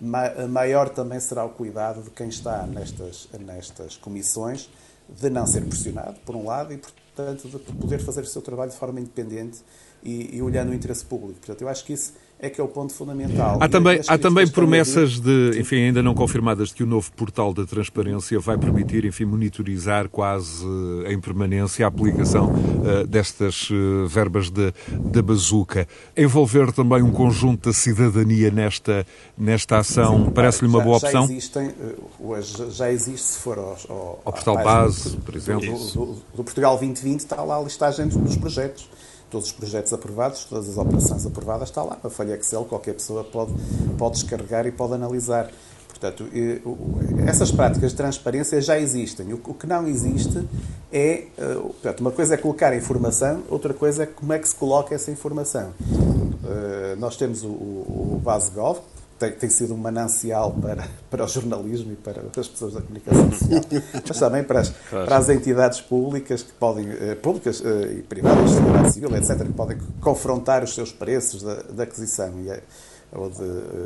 [0.00, 4.70] maior também será o cuidado de quem está nestas, nestas comissões
[5.08, 8.70] de não ser pressionado, por um lado, e, portanto, de poder fazer o seu trabalho
[8.70, 9.60] de forma independente
[10.02, 11.38] e, e olhando o interesse público.
[11.38, 12.12] Portanto, eu acho que isso
[12.44, 13.56] é que é o ponto fundamental.
[13.58, 17.54] Há também, há também promessas de, enfim, ainda não confirmadas, de que o novo portal
[17.54, 20.62] da transparência vai permitir, enfim, monitorizar quase
[21.06, 25.88] eh, em permanência a aplicação uh, destas uh, verbas da bazuca.
[26.14, 29.06] Envolver também um conjunto da cidadania nesta,
[29.38, 31.26] nesta ação parece-lhe uma boa opção?
[31.26, 31.74] Já existem,
[32.20, 35.66] hoje já existe, se for ao, ao, ao portal base, do, por exemplo.
[35.66, 38.86] Do, do, do Portugal 2020 está lá a listagem dos projetos
[39.34, 41.98] todos os projetos aprovados, todas as operações aprovadas, está lá.
[42.04, 43.52] A folha Excel, qualquer pessoa pode,
[43.98, 45.50] pode descarregar e pode analisar.
[45.88, 46.24] Portanto,
[47.26, 49.32] essas práticas de transparência já existem.
[49.32, 50.46] O que não existe
[50.92, 51.26] é.
[51.36, 54.54] Eh, portanto, uma coisa é colocar a informação, outra coisa é como é que se
[54.54, 55.72] coloca essa informação.
[56.44, 58.78] Eh, nós temos o, o BaseGov,
[59.18, 63.30] tem, tem, sido um manancial para, para o jornalismo e para as pessoas da comunicação
[63.32, 63.60] social,
[64.08, 65.06] mas também para as, claro.
[65.06, 69.52] para as entidades públicas que podem, eh, públicas eh, e privadas, segurança civil, etc., que
[69.52, 72.62] podem confrontar os seus preços da, da aquisição e, eh,
[73.14, 73.42] ou de,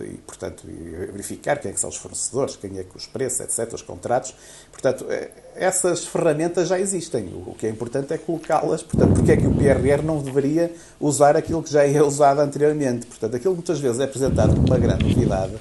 [0.06, 3.74] e, portanto, verificar quem é que são os fornecedores, quem é que os preços, etc.,
[3.74, 4.34] os contratos.
[4.72, 5.06] Portanto,
[5.54, 7.26] essas ferramentas já existem.
[7.46, 8.82] O que é importante é colocá-las.
[8.82, 13.06] Portanto, porque é que o PRR não deveria usar aquilo que já é usado anteriormente?
[13.06, 15.56] Portanto, aquilo que muitas vezes é apresentado como uma grande novidade,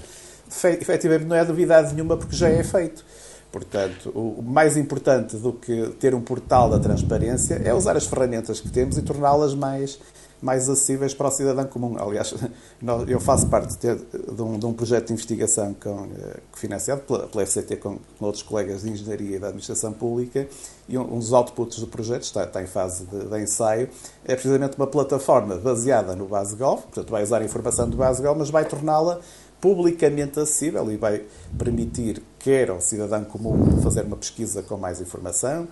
[0.80, 3.04] efetivamente não é novidade nenhuma porque já é feito.
[3.52, 8.60] Portanto, o mais importante do que ter um portal da transparência é usar as ferramentas
[8.60, 10.00] que temos e torná-las mais
[10.42, 11.96] mais acessíveis para o cidadão comum.
[11.98, 12.34] Aliás,
[13.08, 17.46] eu faço parte de, um, de um projeto de investigação com, eh, financiado pela, pela
[17.46, 20.48] FCT com, com, outros colegas de Engenharia e da Administração Pública
[20.88, 23.90] e um, um dos outputs do projeto, está, está em fase de, de, ensaio,
[24.24, 28.50] é precisamente uma plataforma baseada no BaseGov, portanto vai usar a informação do BaseGov, mas
[28.50, 29.20] vai torná-la
[29.60, 31.24] publicamente acessível e vai
[31.58, 35.68] permitir quer ao cidadão comum fazer uma pesquisa com mais informação,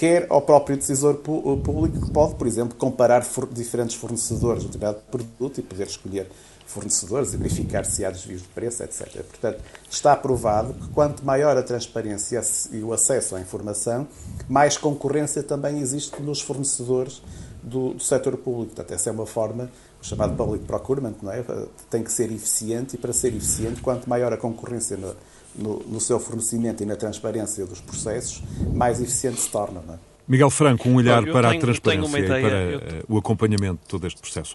[0.00, 5.60] quer ao próprio decisor público que pode, por exemplo, comparar diferentes fornecedores de determinado produto
[5.60, 6.26] e poder escolher
[6.64, 9.22] fornecedores e verificar se há desvios de preço, etc.
[9.22, 12.40] Portanto, está provado que quanto maior a transparência
[12.72, 14.08] e o acesso à informação,
[14.48, 17.20] mais concorrência também existe nos fornecedores
[17.62, 18.74] do, do setor público.
[18.74, 19.70] Portanto, essa é uma forma,
[20.02, 21.44] o chamado public procurement, não é?
[21.90, 25.14] tem que ser eficiente e para ser eficiente, quanto maior a concorrência no,
[25.54, 29.80] no, no, seu fornecimento e na transparência dos processos, mais eficiente se torna.
[29.88, 29.98] É?
[30.26, 32.78] Miguel Franco, um olhar para tenho, a transparência ideia, e para eu...
[32.78, 34.54] Eh, o acompanhamento de todo este processo.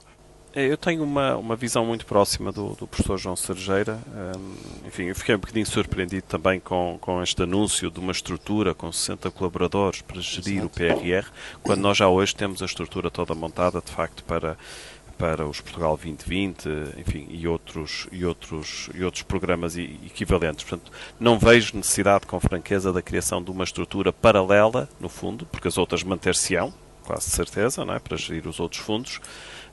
[0.56, 4.00] É, eu tenho uma, uma visão muito próxima do, do professor João Sergeira.
[4.08, 8.74] Um, enfim, eu fiquei um bocadinho surpreendido também com, com este anúncio de uma estrutura
[8.74, 10.68] com 60 colaboradores para gerir Exato.
[10.68, 11.28] o PRR,
[11.62, 14.56] quando nós já hoje temos a estrutura toda montada, de facto, para
[15.18, 20.64] para os Portugal 2020, enfim, e outros, e outros, e outros programas equivalentes.
[20.64, 25.68] Portanto, não vejo necessidade, com franqueza, da criação de uma estrutura paralela, no fundo, porque
[25.68, 26.74] as outras manter-se-ão,
[27.04, 28.00] quase certeza, não é?
[28.00, 29.22] para gerir os outros fundos,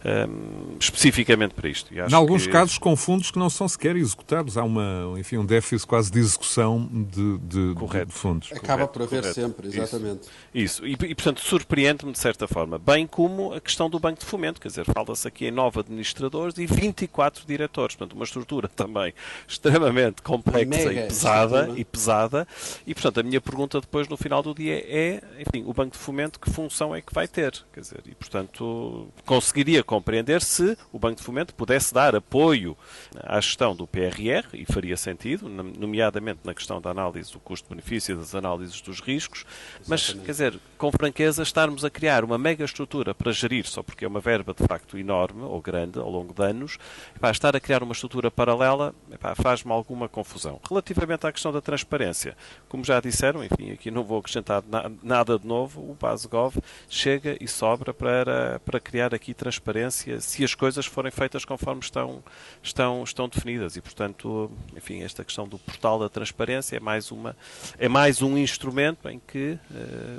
[0.04, 1.92] um, especificamente para isto.
[1.94, 2.52] em alguns que...
[2.52, 4.58] casos com fundos que não são sequer executados.
[4.58, 8.50] Há uma, enfim, um déficit quase de execução de, de, de fundos.
[8.52, 9.40] Acaba correto, por haver correto.
[9.40, 10.28] sempre, exatamente.
[10.52, 10.86] Isso, isso.
[10.86, 12.78] E, e, portanto, surpreende-me de certa forma.
[12.78, 16.58] Bem como a questão do Banco de Fomento, quer dizer, fala-se aqui em nove administradores
[16.58, 17.94] e 24 diretores.
[17.94, 19.14] Portanto, uma estrutura também
[19.46, 21.80] extremamente complexa Mega e pesada, estrutura.
[21.80, 22.48] e pesada.
[22.86, 25.98] E, portanto, a minha pergunta depois, no final do dia, é, enfim, o Banco de
[25.98, 27.52] Fomento, que função é que vai ter?
[27.72, 32.74] Quer dizer, e, portanto, conseguiria compreender se o Banco de Fomento pudesse dar apoio
[33.20, 38.16] à gestão do PRR, e faria sentido, nomeadamente na questão da análise do custo-benefício e
[38.16, 39.44] das análises dos riscos,
[39.80, 39.88] Exatamente.
[39.90, 44.06] mas, quer dizer, com franqueza, estarmos a criar uma mega estrutura para gerir, só porque
[44.06, 46.78] é uma verba de facto enorme ou grande ao longo de anos,
[47.14, 48.94] epá, estar a criar uma estrutura paralela
[49.34, 50.58] faz-me alguma confusão.
[50.66, 52.34] Relativamente à questão da transparência,
[52.66, 56.56] como já disseram, enfim, aqui não vou acrescentar na, nada de novo, o BaseGov
[56.88, 62.22] chega e sobra para, para criar aqui transparência se as coisas forem feitas conforme estão,
[62.62, 63.76] estão, estão definidas.
[63.76, 67.36] E, portanto, enfim, esta questão do portal da transparência é mais, uma,
[67.78, 69.58] é mais um instrumento em que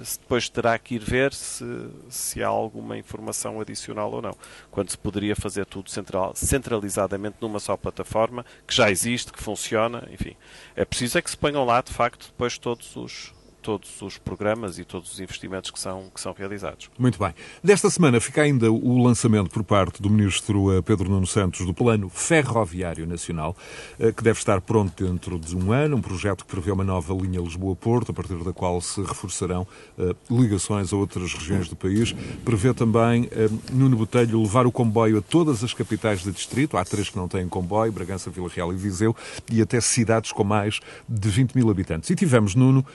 [0.04, 1.65] se depois terá que ir ver se,
[2.10, 4.36] se há alguma informação adicional ou não.
[4.71, 10.08] Quando se poderia fazer tudo central, centralizadamente numa só plataforma, que já existe, que funciona,
[10.12, 10.36] enfim.
[10.76, 14.78] É preciso é que se ponham lá, de facto, depois todos os todos os programas
[14.78, 16.89] e todos os investimentos que são, que são realizados.
[16.99, 17.34] Muito bem.
[17.63, 21.73] Desta semana fica ainda o lançamento por parte do Ministro eh, Pedro Nuno Santos do
[21.73, 23.56] Plano Ferroviário Nacional,
[23.97, 27.13] eh, que deve estar pronto dentro de um ano, um projeto que prevê uma nova
[27.13, 29.65] linha Lisboa-Porto, a partir da qual se reforçarão
[29.97, 32.13] eh, ligações a outras regiões do país.
[32.43, 33.30] Prevê também
[33.71, 37.30] Nuno Botelho levar o comboio a todas as capitais de distrito, há três que não
[37.30, 39.15] têm comboio, Bragança, Vila Real e Viseu,
[39.49, 42.10] e até cidades com mais de 20 mil habitantes.
[42.10, 42.86] E tivemos, Nuno,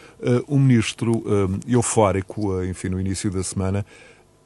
[0.47, 3.87] um um ministro um, eufórico, uh, enfim, no início da semana,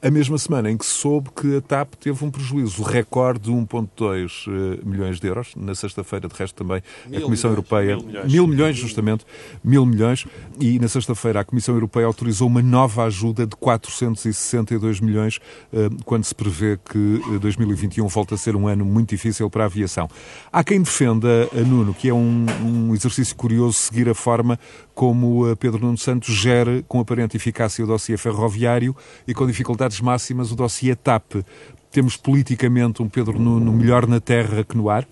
[0.03, 4.47] a mesma semana em que soube que a TAP teve um prejuízo recorde de 1,2
[4.47, 5.53] uh, milhões de euros.
[5.55, 7.95] Na sexta-feira, de resto, também mil a Comissão milhões, Europeia.
[7.95, 8.31] Mil milhões.
[8.33, 9.25] mil milhões, justamente.
[9.63, 10.25] Mil milhões.
[10.59, 15.37] E na sexta-feira, a Comissão Europeia autorizou uma nova ajuda de 462 milhões,
[15.71, 19.67] uh, quando se prevê que 2021 volta a ser um ano muito difícil para a
[19.67, 20.09] aviação.
[20.51, 24.59] Há quem defenda, Nuno, que é um, um exercício curioso seguir a forma
[24.93, 30.51] como Pedro Nuno Santos gera com aparente eficácia o dossiê ferroviário e com dificuldades máximas
[30.51, 31.43] o dossiê TAP.
[31.91, 35.07] Temos politicamente um Pedro Nuno melhor na terra que no ar?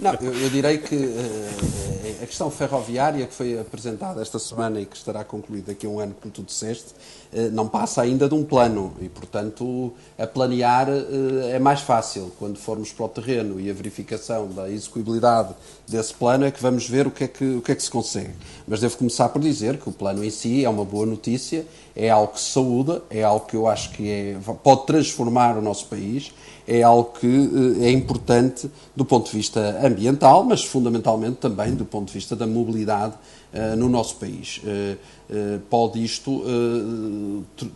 [0.00, 4.86] Não, eu, eu, direi que uh, a questão ferroviária que foi apresentada esta semana e
[4.86, 6.94] que estará concluída daqui a um ano, como tu disseste,
[7.32, 12.32] uh, não passa ainda de um plano e, portanto, a planear uh, é mais fácil.
[12.38, 15.54] Quando formos para o terreno e a verificação da execuibilidade
[15.86, 17.90] desse plano é que vamos ver o que é que, o que, é que se
[17.90, 18.32] consegue.
[18.66, 22.10] Mas devo começar por dizer que o plano em si é uma boa notícia, é
[22.10, 25.86] algo que se saúda, é algo que eu acho que é, pode transformar o nosso
[25.86, 26.32] país
[26.66, 27.26] é algo que
[27.80, 32.34] eh, é importante do ponto de vista ambiental, mas fundamentalmente também do ponto de vista
[32.34, 33.14] da mobilidade
[33.78, 34.60] no nosso país.
[35.70, 36.42] pode isto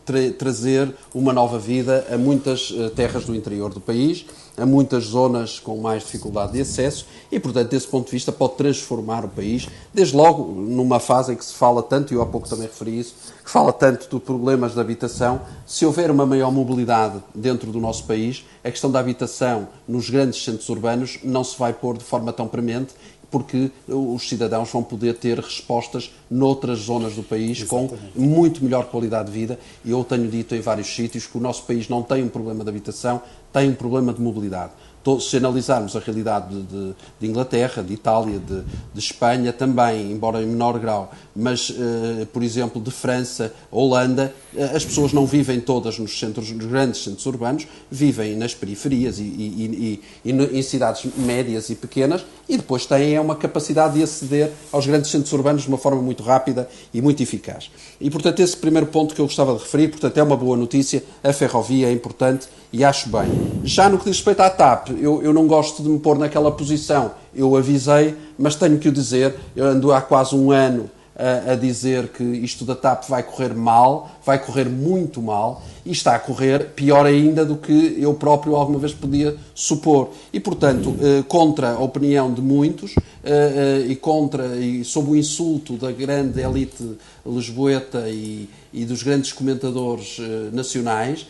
[0.04, 4.26] tra trazer uma nova vida a muitas terras do interior do país
[4.60, 8.54] a muitas zonas com mais dificuldade de acesso e, portanto, desse ponto de vista, pode
[8.54, 12.26] transformar o país, desde logo numa fase em que se fala tanto, e eu há
[12.26, 15.40] pouco também referi isso, que fala tanto de problemas de habitação.
[15.66, 20.44] Se houver uma maior mobilidade dentro do nosso país, a questão da habitação nos grandes
[20.44, 22.94] centros urbanos não se vai pôr de forma tão premente
[23.30, 28.12] porque os cidadãos vão poder ter respostas noutras zonas do país Exatamente.
[28.14, 29.58] com muito melhor qualidade de vida.
[29.84, 32.64] E eu tenho dito em vários sítios que o nosso país não tem um problema
[32.64, 33.22] de habitação,
[33.52, 34.72] tem um problema de mobilidade
[35.20, 40.46] se analisarmos a realidade de, de, Inglaterra, de Itália, de, de, Espanha também, embora em
[40.46, 45.98] menor grau, mas, uh, por exemplo, de França, Holanda, uh, as pessoas não vivem todas
[45.98, 51.10] nos, centros, nos grandes centros urbanos, vivem nas periferias e, e, e, e, em cidades
[51.16, 55.68] médias e pequenas e depois têm uma capacidade de aceder aos grandes centros urbanos de
[55.68, 57.70] uma forma muito rápida e muito eficaz.
[58.00, 61.02] E, portanto, esse primeiro ponto que eu gostava de referir, portanto, é uma boa notícia,
[61.22, 63.28] a ferrovia é importante e acho bem.
[63.64, 66.50] Já no que diz respeito à TAP, eu, eu não gosto de me pôr naquela
[66.50, 67.12] posição.
[67.34, 71.54] Eu avisei, mas tenho que o dizer, eu ando há quase um ano a, a,
[71.54, 76.18] dizer que isto da TAP vai correr mal, vai correr muito mal, e está a
[76.18, 80.10] correr pior ainda do que eu próprio alguma vez podia supor.
[80.32, 85.16] E, portanto, eh, contra a opinião de muitos eh, eh, e contra e sob o
[85.16, 91.26] insulto da grande elite lisboeta e, e dos grandes comentadores eh, nacionais,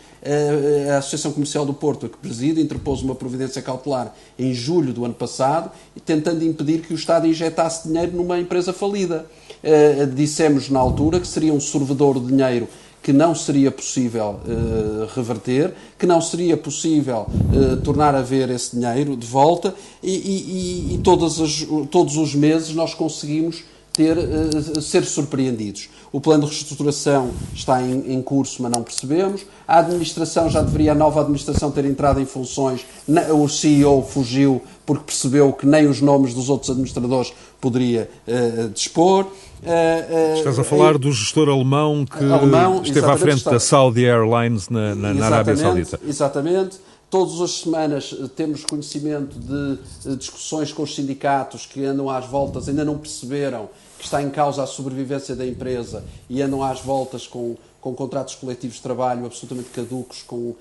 [0.93, 5.15] a Associação Comercial do Porto, que preside, interpôs uma providência cautelar em julho do ano
[5.15, 5.71] passado,
[6.05, 9.27] tentando impedir que o Estado injetasse dinheiro numa empresa falida.
[9.63, 12.67] Uh, dissemos na altura que seria um sorvedor de dinheiro
[13.03, 18.79] que não seria possível uh, reverter, que não seria possível uh, tornar a ver esse
[18.79, 24.81] dinheiro de volta e, e, e todos, as, todos os meses nós conseguimos ter, uh,
[24.83, 25.89] ser surpreendidos.
[26.13, 29.47] O plano de reestruturação está em, em, curso, mas não percebemos.
[29.67, 32.85] A administração já deveria, a nova administração, ter entrado em funções.
[33.33, 39.25] O CEO fugiu porque percebeu que nem os nomes dos outros administradores poderia uh, dispor.
[39.25, 43.53] Uh, uh, Estás a falar do gestor alemão que alemão, esteve à frente está...
[43.53, 46.01] da Saudi Airlines na, na, na Arábia Saudita.
[46.05, 46.79] Exatamente.
[47.09, 52.85] Todas as semanas temos conhecimento de discussões com os sindicatos que andam às voltas, ainda
[52.85, 53.69] não perceberam
[54.01, 58.35] que está em causa a sobrevivência da empresa e andam às voltas com, com contratos
[58.35, 60.57] coletivos de trabalho absolutamente caducos, com uh,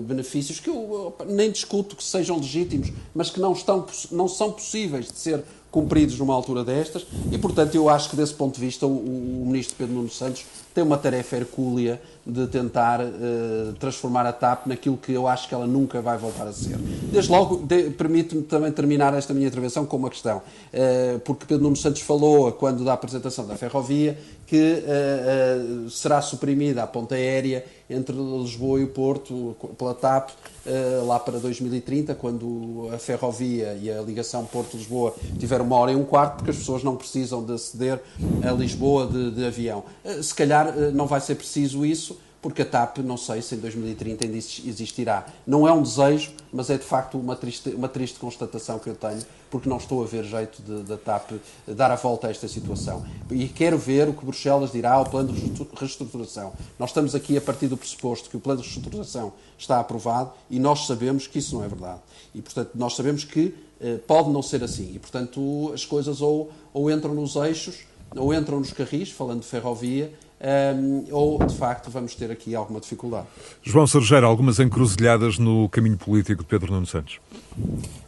[0.00, 5.12] benefícios que eu nem discuto que sejam legítimos, mas que não, estão, não são possíveis
[5.12, 8.86] de ser cumpridos numa altura destas, e portanto eu acho que desse ponto de vista
[8.86, 14.32] o, o Ministro Pedro Nuno Santos tem uma tarefa hercúlea de tentar uh, transformar a
[14.32, 16.76] TAP naquilo que eu acho que ela nunca vai voltar a ser.
[17.12, 21.62] Desde logo, de, permite-me também terminar esta minha intervenção com uma questão, uh, porque Pedro
[21.62, 27.64] Nuno Santos falou, quando da apresentação da ferrovia, que uh, será suprimida a ponta aérea
[27.94, 33.90] entre Lisboa e o Porto pela TAP uh, lá para 2030, quando a ferrovia e
[33.90, 37.52] a ligação Porto-Lisboa tiver uma hora e um quarto, porque as pessoas não precisam de
[37.52, 38.00] aceder
[38.42, 39.84] a Lisboa de, de avião.
[40.04, 43.54] Uh, se calhar uh, não vai ser preciso isso, porque a TAP, não sei se
[43.54, 45.26] em 2030 ainda existirá.
[45.46, 48.94] Não é um desejo, mas é de facto uma triste, uma triste constatação que eu
[48.94, 53.02] tenho, porque não estou a ver jeito da TAP dar a volta a esta situação.
[53.30, 56.52] E quero ver o que Bruxelas dirá ao plano de reestruturação.
[56.78, 60.58] Nós estamos aqui a partir do pressuposto que o plano de reestruturação está aprovado e
[60.58, 62.00] nós sabemos que isso não é verdade.
[62.34, 64.92] E, portanto, nós sabemos que eh, pode não ser assim.
[64.94, 67.86] E, portanto, as coisas ou, ou entram nos eixos
[68.16, 72.80] ou entram nos carris, falando de ferrovia, um, ou de facto vamos ter aqui alguma
[72.80, 73.26] dificuldade.
[73.62, 77.18] João Sergeira, algumas encruzilhadas no caminho político de Pedro Nuno Santos?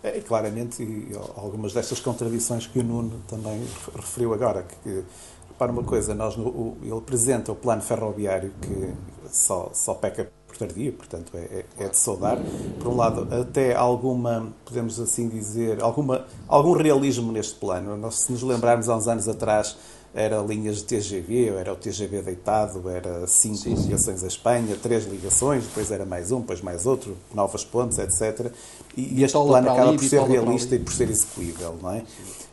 [0.03, 3.63] É, claramente, e algumas destas contradições que o Nuno também
[3.95, 5.03] referiu agora, que,
[5.59, 8.93] para uma coisa, nós, o, ele apresenta o plano ferroviário que
[9.31, 12.39] só, só peca por tardia, portanto é, é, é de saudar.
[12.79, 17.97] Por um lado, até alguma, podemos assim dizer, alguma, algum realismo neste plano.
[17.97, 19.77] Nós, se nos lembrarmos há uns anos atrás,
[20.17, 24.25] era linhas de TGV, era o TGV deitado, era cinco sim, ligações sim.
[24.25, 28.51] à Espanha, três ligações, depois era mais um, depois mais outro, novas pontes, etc.
[28.97, 32.03] E, e este plano acaba por ser realista e por ser execuível, não é?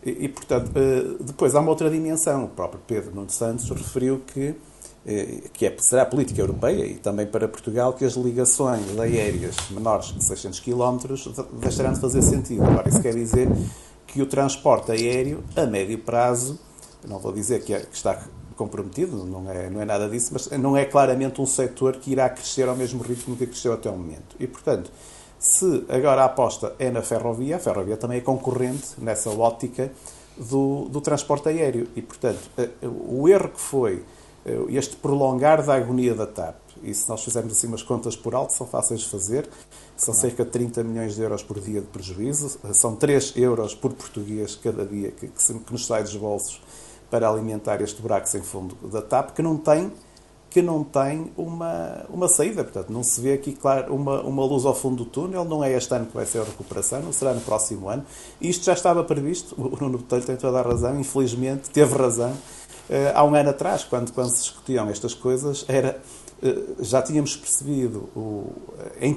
[0.05, 2.43] E, e, portanto, eh, depois há uma outra dimensão.
[2.43, 4.53] O próprio Pedro Nuno Santos referiu que
[5.05, 9.55] eh, que é, será a política europeia e também para Portugal, que as ligações aéreas
[9.69, 10.97] menores que 600 km
[11.61, 12.63] deixarão de fazer sentido.
[12.65, 13.47] Agora, isso quer dizer
[14.05, 16.59] que o transporte aéreo, a médio prazo,
[17.07, 18.21] não vou dizer que, é, que está
[18.55, 22.29] comprometido, não é, não é nada disso, mas não é claramente um setor que irá
[22.29, 24.35] crescer ao mesmo ritmo que cresceu até o momento.
[24.39, 24.91] E, portanto,
[25.39, 29.91] se agora a aposta é na ferrovia, a ferrovia também é concorrente nessa ótica
[30.37, 31.87] do, do transporte aéreo.
[31.95, 32.39] E, portanto,
[33.09, 34.03] o erro que foi
[34.69, 38.53] este prolongar da agonia da TAP, e se nós fizermos assim umas contas por alto,
[38.53, 39.49] são fáceis de fazer,
[39.95, 43.93] são cerca de 30 milhões de euros por dia de prejuízo, são 3 euros por
[43.93, 46.61] português cada dia que, que, que nos sai dos bolsos
[47.13, 49.91] para alimentar este buraco sem fundo da TAP, que não tem
[50.49, 52.63] que não tem uma, uma saída.
[52.63, 55.43] Portanto, não se vê aqui, claro, uma, uma luz ao fundo do túnel.
[55.43, 58.03] Não é este ano que vai ser a recuperação, não será no próximo ano.
[58.39, 59.55] Isto já estava previsto.
[59.57, 60.99] O Nuno Botelho tem toda a razão.
[60.99, 62.33] Infelizmente, teve razão.
[62.87, 65.99] Eh, há um ano atrás, quando, quando se discutiam estas coisas, era,
[66.43, 68.51] eh, já tínhamos percebido o,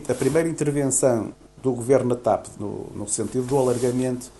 [0.09, 4.30] a primeira intervenção do governo na TAP, no, no sentido do alargamento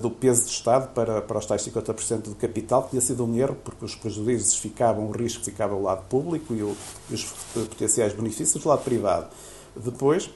[0.00, 3.56] do peso do Estado para, para os tais 50% do capital, tinha sido um erro,
[3.62, 6.76] porque os prejuízos ficavam, o risco ficava do lado público e, o,
[7.08, 9.28] e os potenciais benefícios do lado privado.
[9.76, 10.28] Depois,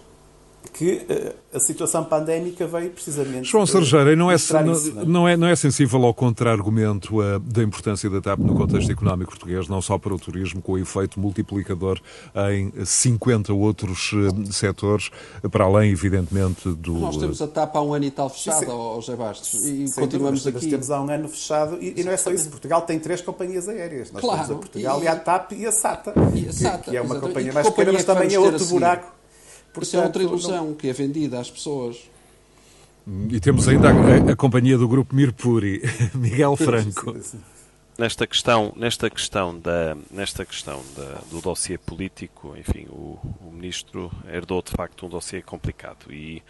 [0.73, 3.49] que uh, a situação pandémica veio precisamente.
[3.49, 5.05] João Sergeira, não é, não, isso, não, é?
[5.05, 9.31] não, é, não é sensível ao contra-argumento uh, da importância da TAP no contexto económico
[9.31, 12.01] português, não só para o turismo, com o efeito multiplicador
[12.51, 15.11] em 50 outros uh, setores,
[15.51, 16.95] para além, evidentemente, do.
[16.95, 20.05] Nós temos a TAP há um ano e tal fechada, ao José Bastos, e Sem
[20.05, 20.71] continuamos dúvida, aqui.
[20.71, 22.49] Temos há um ano fechado, e, e, não é só isso.
[22.49, 24.11] Portugal tem três companhias aéreas.
[24.11, 26.79] Nós claro, temos a Portugal e, e a TAP e a SATA, e a SATA
[26.79, 27.21] que, que é uma exatamente.
[27.21, 29.24] companhia mais pequena, mas também é outro buraco
[29.75, 30.75] Portanto, Isso é outra ilusão não...
[30.75, 31.97] que é vendida às pessoas.
[33.29, 35.83] E temos ainda a, a companhia do grupo Mirpuri,
[36.15, 37.15] Miguel Franco.
[37.97, 44.11] Nesta questão, nesta questão, da, nesta questão da, do dossiê político, enfim, o, o ministro
[44.27, 46.43] herdou de facto um dossiê complicado e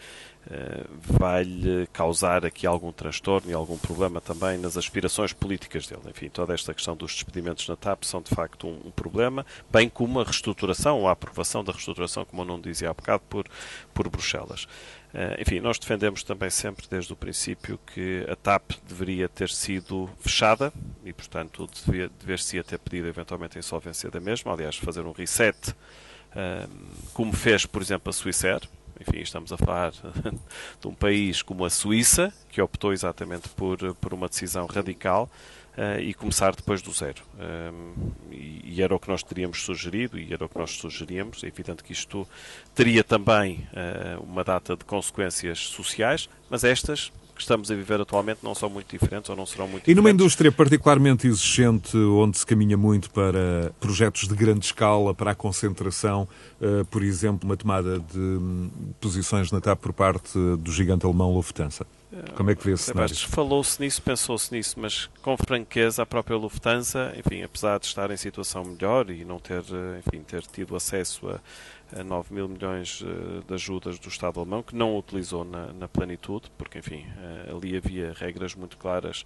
[0.47, 6.01] uh, vai-lhe causar aqui algum transtorno e algum problema também nas aspirações políticas dele.
[6.09, 9.87] Enfim, toda esta questão dos despedimentos na TAP são de facto um, um problema, bem
[9.87, 13.45] como a reestruturação a aprovação da reestruturação, como eu não dizia há bocado, por,
[13.93, 14.67] por Bruxelas.
[15.15, 20.09] Uh, enfim, nós defendemos também sempre desde o princípio que a TAP deveria ter sido
[20.19, 20.73] fechada
[21.05, 25.71] e, portanto, dever, dever-se ter pedido eventualmente a insolvência da mesma, aliás, fazer um reset,
[25.71, 26.69] uh,
[27.13, 28.59] como fez, por exemplo, a Suíça
[28.99, 29.91] enfim, estamos a falar
[30.79, 35.29] de um país como a Suíça, que optou exatamente por, por uma decisão radical
[35.77, 37.21] uh, e começar depois do zero.
[37.39, 41.43] Um, e, e, era o que nós teríamos sugerido e era o que nós sugeríamos.
[41.43, 42.27] É evidente que isto
[42.73, 48.39] teria também uh, uma data de consequências sociais, mas estas que estamos a viver atualmente
[48.41, 49.91] não são muito diferentes ou não serão muito diferentes.
[49.91, 55.31] E numa indústria particularmente exigente, onde se caminha muito para projetos de grande escala, para
[55.31, 56.27] a concentração,
[56.61, 58.71] uh, por exemplo, uma tomada de um,
[59.01, 61.85] posições na TAP por parte do gigante alemão Lufthansa?
[62.35, 63.15] Como é que vê esse cenário?
[63.15, 68.17] Falou-se nisso, pensou-se nisso, mas com franqueza a própria Lufthansa, enfim, apesar de estar em
[68.17, 73.03] situação melhor e não ter, eh, enfim, ter tido acesso a, a 9 mil milhões
[73.05, 77.51] eh, de ajudas do Estado alemão, que não utilizou na, na plenitude, porque, enfim, eh,
[77.51, 79.25] ali havia regras muito claras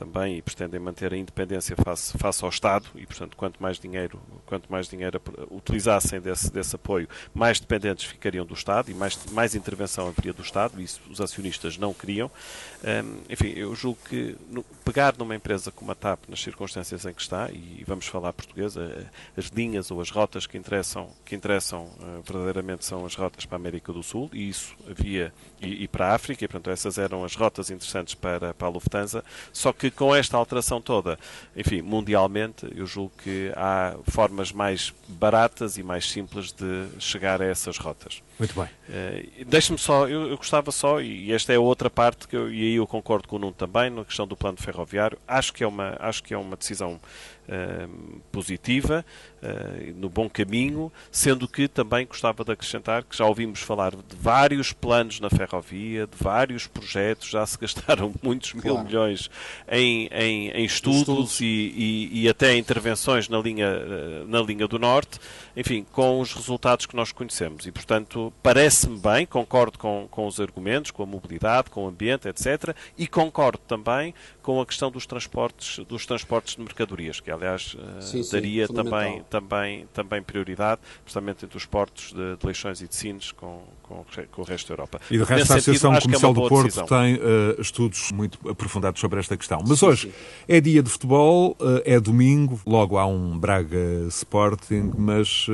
[0.00, 4.18] também e pretendem manter a independência face, face ao Estado e, portanto, quanto mais dinheiro,
[4.46, 5.20] quanto mais dinheiro
[5.50, 10.40] utilizassem desse, desse apoio, mais dependentes ficariam do Estado e mais, mais intervenção haveria do
[10.40, 12.30] Estado, e isso os acionistas não queriam.
[12.82, 17.12] Um, enfim, eu julgo que no, pegar numa empresa como a TAP, nas circunstâncias em
[17.12, 18.76] que está, e vamos falar português,
[19.36, 23.56] as linhas ou as rotas que interessam, que interessam uh, verdadeiramente são as rotas para
[23.56, 26.96] a América do Sul, e isso havia, e, e para a África, e portanto essas
[26.96, 29.22] eram as rotas interessantes para, para a Lufthansa,
[29.52, 31.18] só que com esta alteração toda,
[31.56, 37.44] enfim, mundialmente, eu julgo que há formas mais baratas e mais simples de chegar a
[37.44, 38.22] essas rotas.
[38.38, 38.64] Muito bem.
[38.64, 42.62] Uh, Deixe-me só, eu, eu, gostava só, e esta é outra parte, que eu, e
[42.62, 45.66] aí eu concordo com o Nuno também, na questão do plano ferroviário, acho que é
[45.66, 47.00] uma, acho que é uma decisão
[47.48, 49.04] uh, positiva,
[49.42, 54.16] uh, no bom caminho, sendo que também gostava de acrescentar que já ouvimos falar de
[54.18, 58.86] vários planos na ferrovia, de vários projetos, já se gastaram muitos mil claro.
[58.86, 59.30] milhões
[59.70, 61.40] em, em, em estudos, estudos.
[61.40, 63.68] E, e, e, até intervenções na linha,
[64.26, 65.18] na linha do Norte,
[65.56, 67.66] enfim, com os resultados que nós conhecemos.
[67.66, 72.28] E, portanto, parece-me bem, concordo com, com os argumentos, com a mobilidade, com o ambiente,
[72.28, 72.74] etc.
[72.96, 74.14] E concordo também
[74.50, 78.74] com a questão dos transportes, dos transportes de mercadorias, que aliás eh, sim, daria sim,
[78.74, 83.62] também, também, também prioridade, justamente entre os portos de, de Leixões e de Sines com,
[83.90, 85.00] com, com, o resto da Europa.
[85.10, 86.86] E de resto Nesse a Associação sentido, é Comercial é do Porto decisão.
[86.86, 89.62] tem uh, estudos muito aprofundados sobre esta questão.
[89.66, 90.12] Mas sim, hoje
[90.48, 95.52] é dia de futebol, uh, é domingo, logo há um Braga Sporting, mas uh,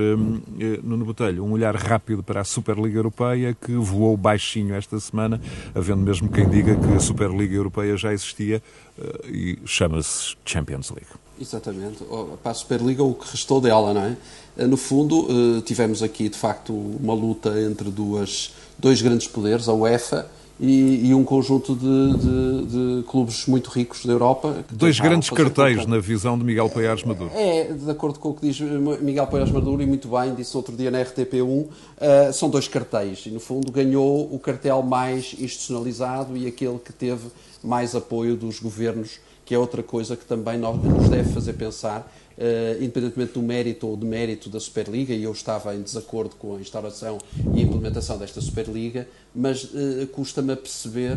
[0.82, 5.40] Nuno Botelho, um olhar rápido para a Superliga Europeia que voou baixinho esta semana,
[5.74, 8.62] havendo mesmo quem diga que a Superliga Europeia já existia
[9.26, 11.25] e chama-se Champions League.
[11.40, 12.04] Exatamente.
[12.42, 14.16] Para a Superliga, o que restou dela, não é?
[14.56, 19.68] Eh, no fundo, eh, tivemos aqui, de facto, uma luta entre duas, dois grandes poderes,
[19.68, 20.26] a UEFA
[20.58, 24.64] e, e um conjunto de, de, de, clubes muito ricos da Europa.
[24.70, 27.30] Dois grandes cartéis na visão de Miguel Paiares Maduro.
[27.34, 28.58] É, de acordo com o que diz
[29.00, 31.68] Miguel Paiares Maduro, e muito bem, disse outro dia na RTP1, uh,
[32.32, 33.26] são dois cartéis.
[33.26, 37.28] E, no fundo, ganhou o cartel mais institucionalizado e aquele que teve
[37.62, 42.84] mais apoio dos governos, que é outra coisa que também nos deve fazer pensar Uh,
[42.84, 47.16] independentemente do mérito ou demérito da Superliga, e eu estava em desacordo com a instauração
[47.54, 51.16] e a implementação desta Superliga, mas uh, custa-me perceber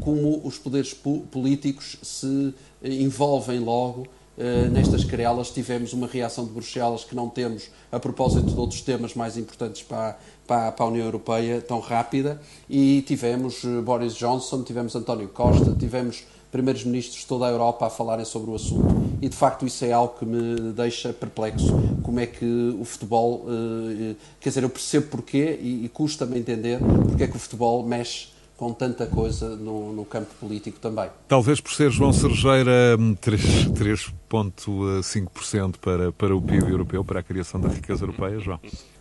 [0.00, 0.92] como os poderes
[1.30, 2.52] políticos se
[2.82, 5.48] envolvem logo Uh, nestas querelas.
[5.50, 9.82] Tivemos uma reação de Bruxelas que não temos a propósito de outros temas mais importantes
[9.82, 15.74] para, para, para a União Europeia tão rápida e tivemos Boris Johnson, tivemos António Costa,
[15.74, 16.22] tivemos
[16.56, 19.84] primeiros ministros de toda a Europa a falarem sobre o assunto e de facto isso
[19.84, 21.66] é algo que me deixa perplexo
[22.02, 27.24] como é que o futebol eh, quer dizer, eu percebo porquê e, custa-me entender porque
[27.24, 31.10] é que o futebol mexe com tanta coisa no, no, campo político também.
[31.28, 37.68] Talvez por ser João Sergeira 3,5% para, para o PIB europeu, para a criação da
[37.68, 38.58] riqueza europeia, João.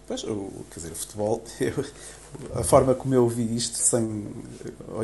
[0.07, 1.83] Pois, quer dizer, o futebol, eu,
[2.53, 4.27] a forma como eu vi isto, sem,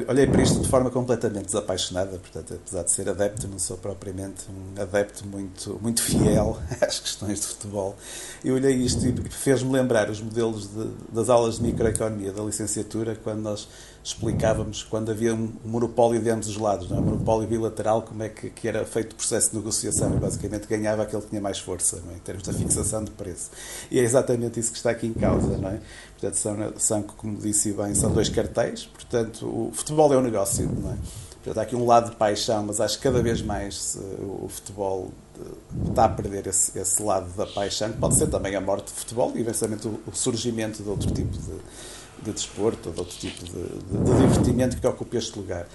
[0.08, 4.46] olhei para isto de forma completamente desapaixonada, portanto, apesar de ser adepto, não sou propriamente
[4.50, 7.96] um adepto muito, muito fiel às questões de futebol.
[8.46, 13.16] Eu olhei isto e fez-me lembrar os modelos de, das aulas de microeconomia da licenciatura,
[13.16, 13.68] quando nós
[14.04, 17.00] explicávamos quando havia um monopólio de ambos os lados, não é?
[17.00, 20.68] um monopólio bilateral, como é que, que era feito o processo de negociação e basicamente
[20.68, 22.16] ganhava aquele que tinha mais força é?
[22.16, 23.52] em termos da fixação de preço.
[23.92, 25.58] E é exatamente isso que está aqui em causa.
[25.58, 25.80] Não é?
[26.20, 30.68] Portanto, são, são, como disse bem, são dois cartéis, portanto, o futebol é um negócio.
[30.68, 30.98] Não é?
[31.44, 35.10] Portanto, há aqui um lado de paixão, mas acho que cada vez mais o futebol
[35.40, 38.86] eh, está a perder esse, esse, lado da paixão, que pode ser também a morte
[38.86, 41.52] do futebol e eventualmente o surgimento de outro tipo de
[42.22, 45.68] de desporto ou de outro tipo de, de, de divertimento que ocupe este lugar.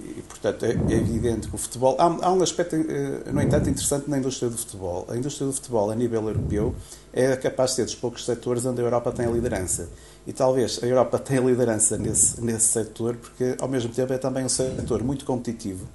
[0.00, 1.96] E, portanto, é, é, evidente que o futebol.
[1.98, 5.06] Há, há, um aspecto, eh, no entanto, interessante na indústria do futebol.
[5.08, 6.74] A indústria do futebol, a nível europeu,
[7.12, 9.88] é capaz de ser dos poucos setores onde a Europa tem a liderança.
[10.26, 14.44] E talvez a Europa tenha liderança nesse, nesse setor, porque, ao mesmo tempo, é também
[14.44, 15.86] um setor muito competitivo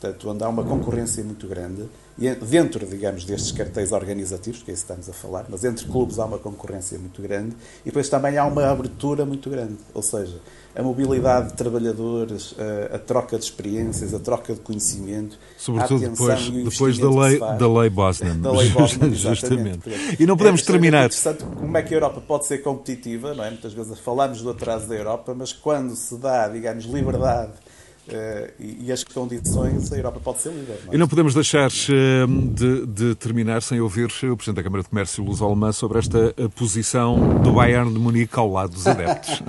[0.00, 1.84] portanto, onde há uma concorrência muito grande,
[2.18, 5.84] e dentro, digamos, destes cartéis organizativos, que é isso que estamos a falar, mas entre
[5.86, 10.02] clubes há uma concorrência muito grande, e depois também há uma abertura muito grande, ou
[10.02, 10.36] seja,
[10.74, 16.50] a mobilidade de trabalhadores, a, a troca de experiências, a troca de conhecimento, sobretudo depois,
[16.50, 19.90] depois da lei da lei Bosnan, da lei Bosnan justamente.
[20.18, 21.02] E não podemos é, terminar.
[21.02, 23.50] É interessante como é que a Europa pode ser competitiva, não é?
[23.50, 27.52] Muitas vezes falamos do atraso da Europa, mas quando se dá, digamos, liberdade
[28.10, 30.80] Uh, e, e, as condições, a Europa pode ser líder.
[30.84, 30.96] Não é?
[30.96, 34.88] E não podemos deixar uh, de, de, terminar sem ouvir o Presidente da Câmara de
[34.88, 39.42] Comércio, Luz Alemã, sobre esta eh, posição do Bayern de Munique ao lado dos adeptos.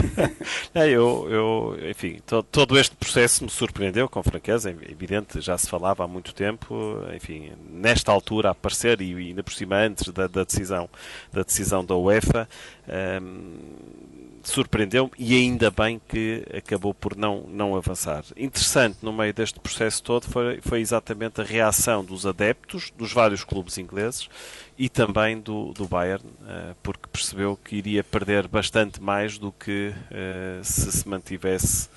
[0.74, 5.58] é, eu, eu, enfim, todo, todo, este processo me surpreendeu, com franqueza, é evidente, já
[5.58, 6.74] se falava há muito tempo,
[7.14, 10.88] enfim, nesta altura a aparecer e ainda por cima antes da, da decisão,
[11.32, 12.48] da decisão da UEFA.
[12.88, 18.24] Um, ehm, surpreendeu-me e ainda bem que acabou por não, não avançar.
[18.36, 23.44] Interessante no meio deste processo todo foi, foi exatamente a reação dos adeptos dos vários
[23.44, 24.28] clubes ingleses
[24.76, 29.92] e também do, do Bayern, uh, porque percebeu que iria perder bastante mais do que
[29.92, 31.88] uh, se se mantivesse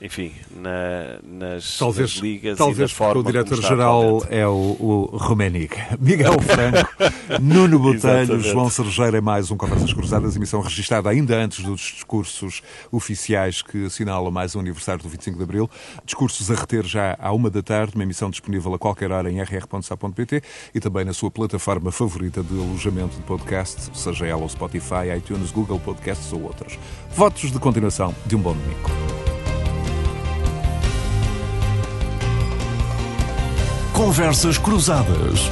[0.00, 5.76] enfim, na, nas, talvez, nas ligas talvez e forma o diretor-geral é o, o Rumenic.
[5.98, 6.88] Miguel Franco,
[7.42, 13.60] Nuno Botelho, João Sergeira, mais um Conversas Cruzadas, emissão registrada ainda antes dos discursos oficiais
[13.60, 15.70] que assinalam mais o aniversário do 25 de Abril.
[16.04, 19.40] Discursos a reter já à uma da tarde, uma emissão disponível a qualquer hora em
[19.42, 20.42] rr.sa.pt
[20.74, 25.50] e também na sua plataforma favorita de alojamento de podcast, seja ela o Spotify, iTunes,
[25.50, 26.78] Google Podcasts ou outras.
[27.10, 29.37] Votos de continuação de um bom domingo.
[33.98, 35.50] Conversas Cruzadas.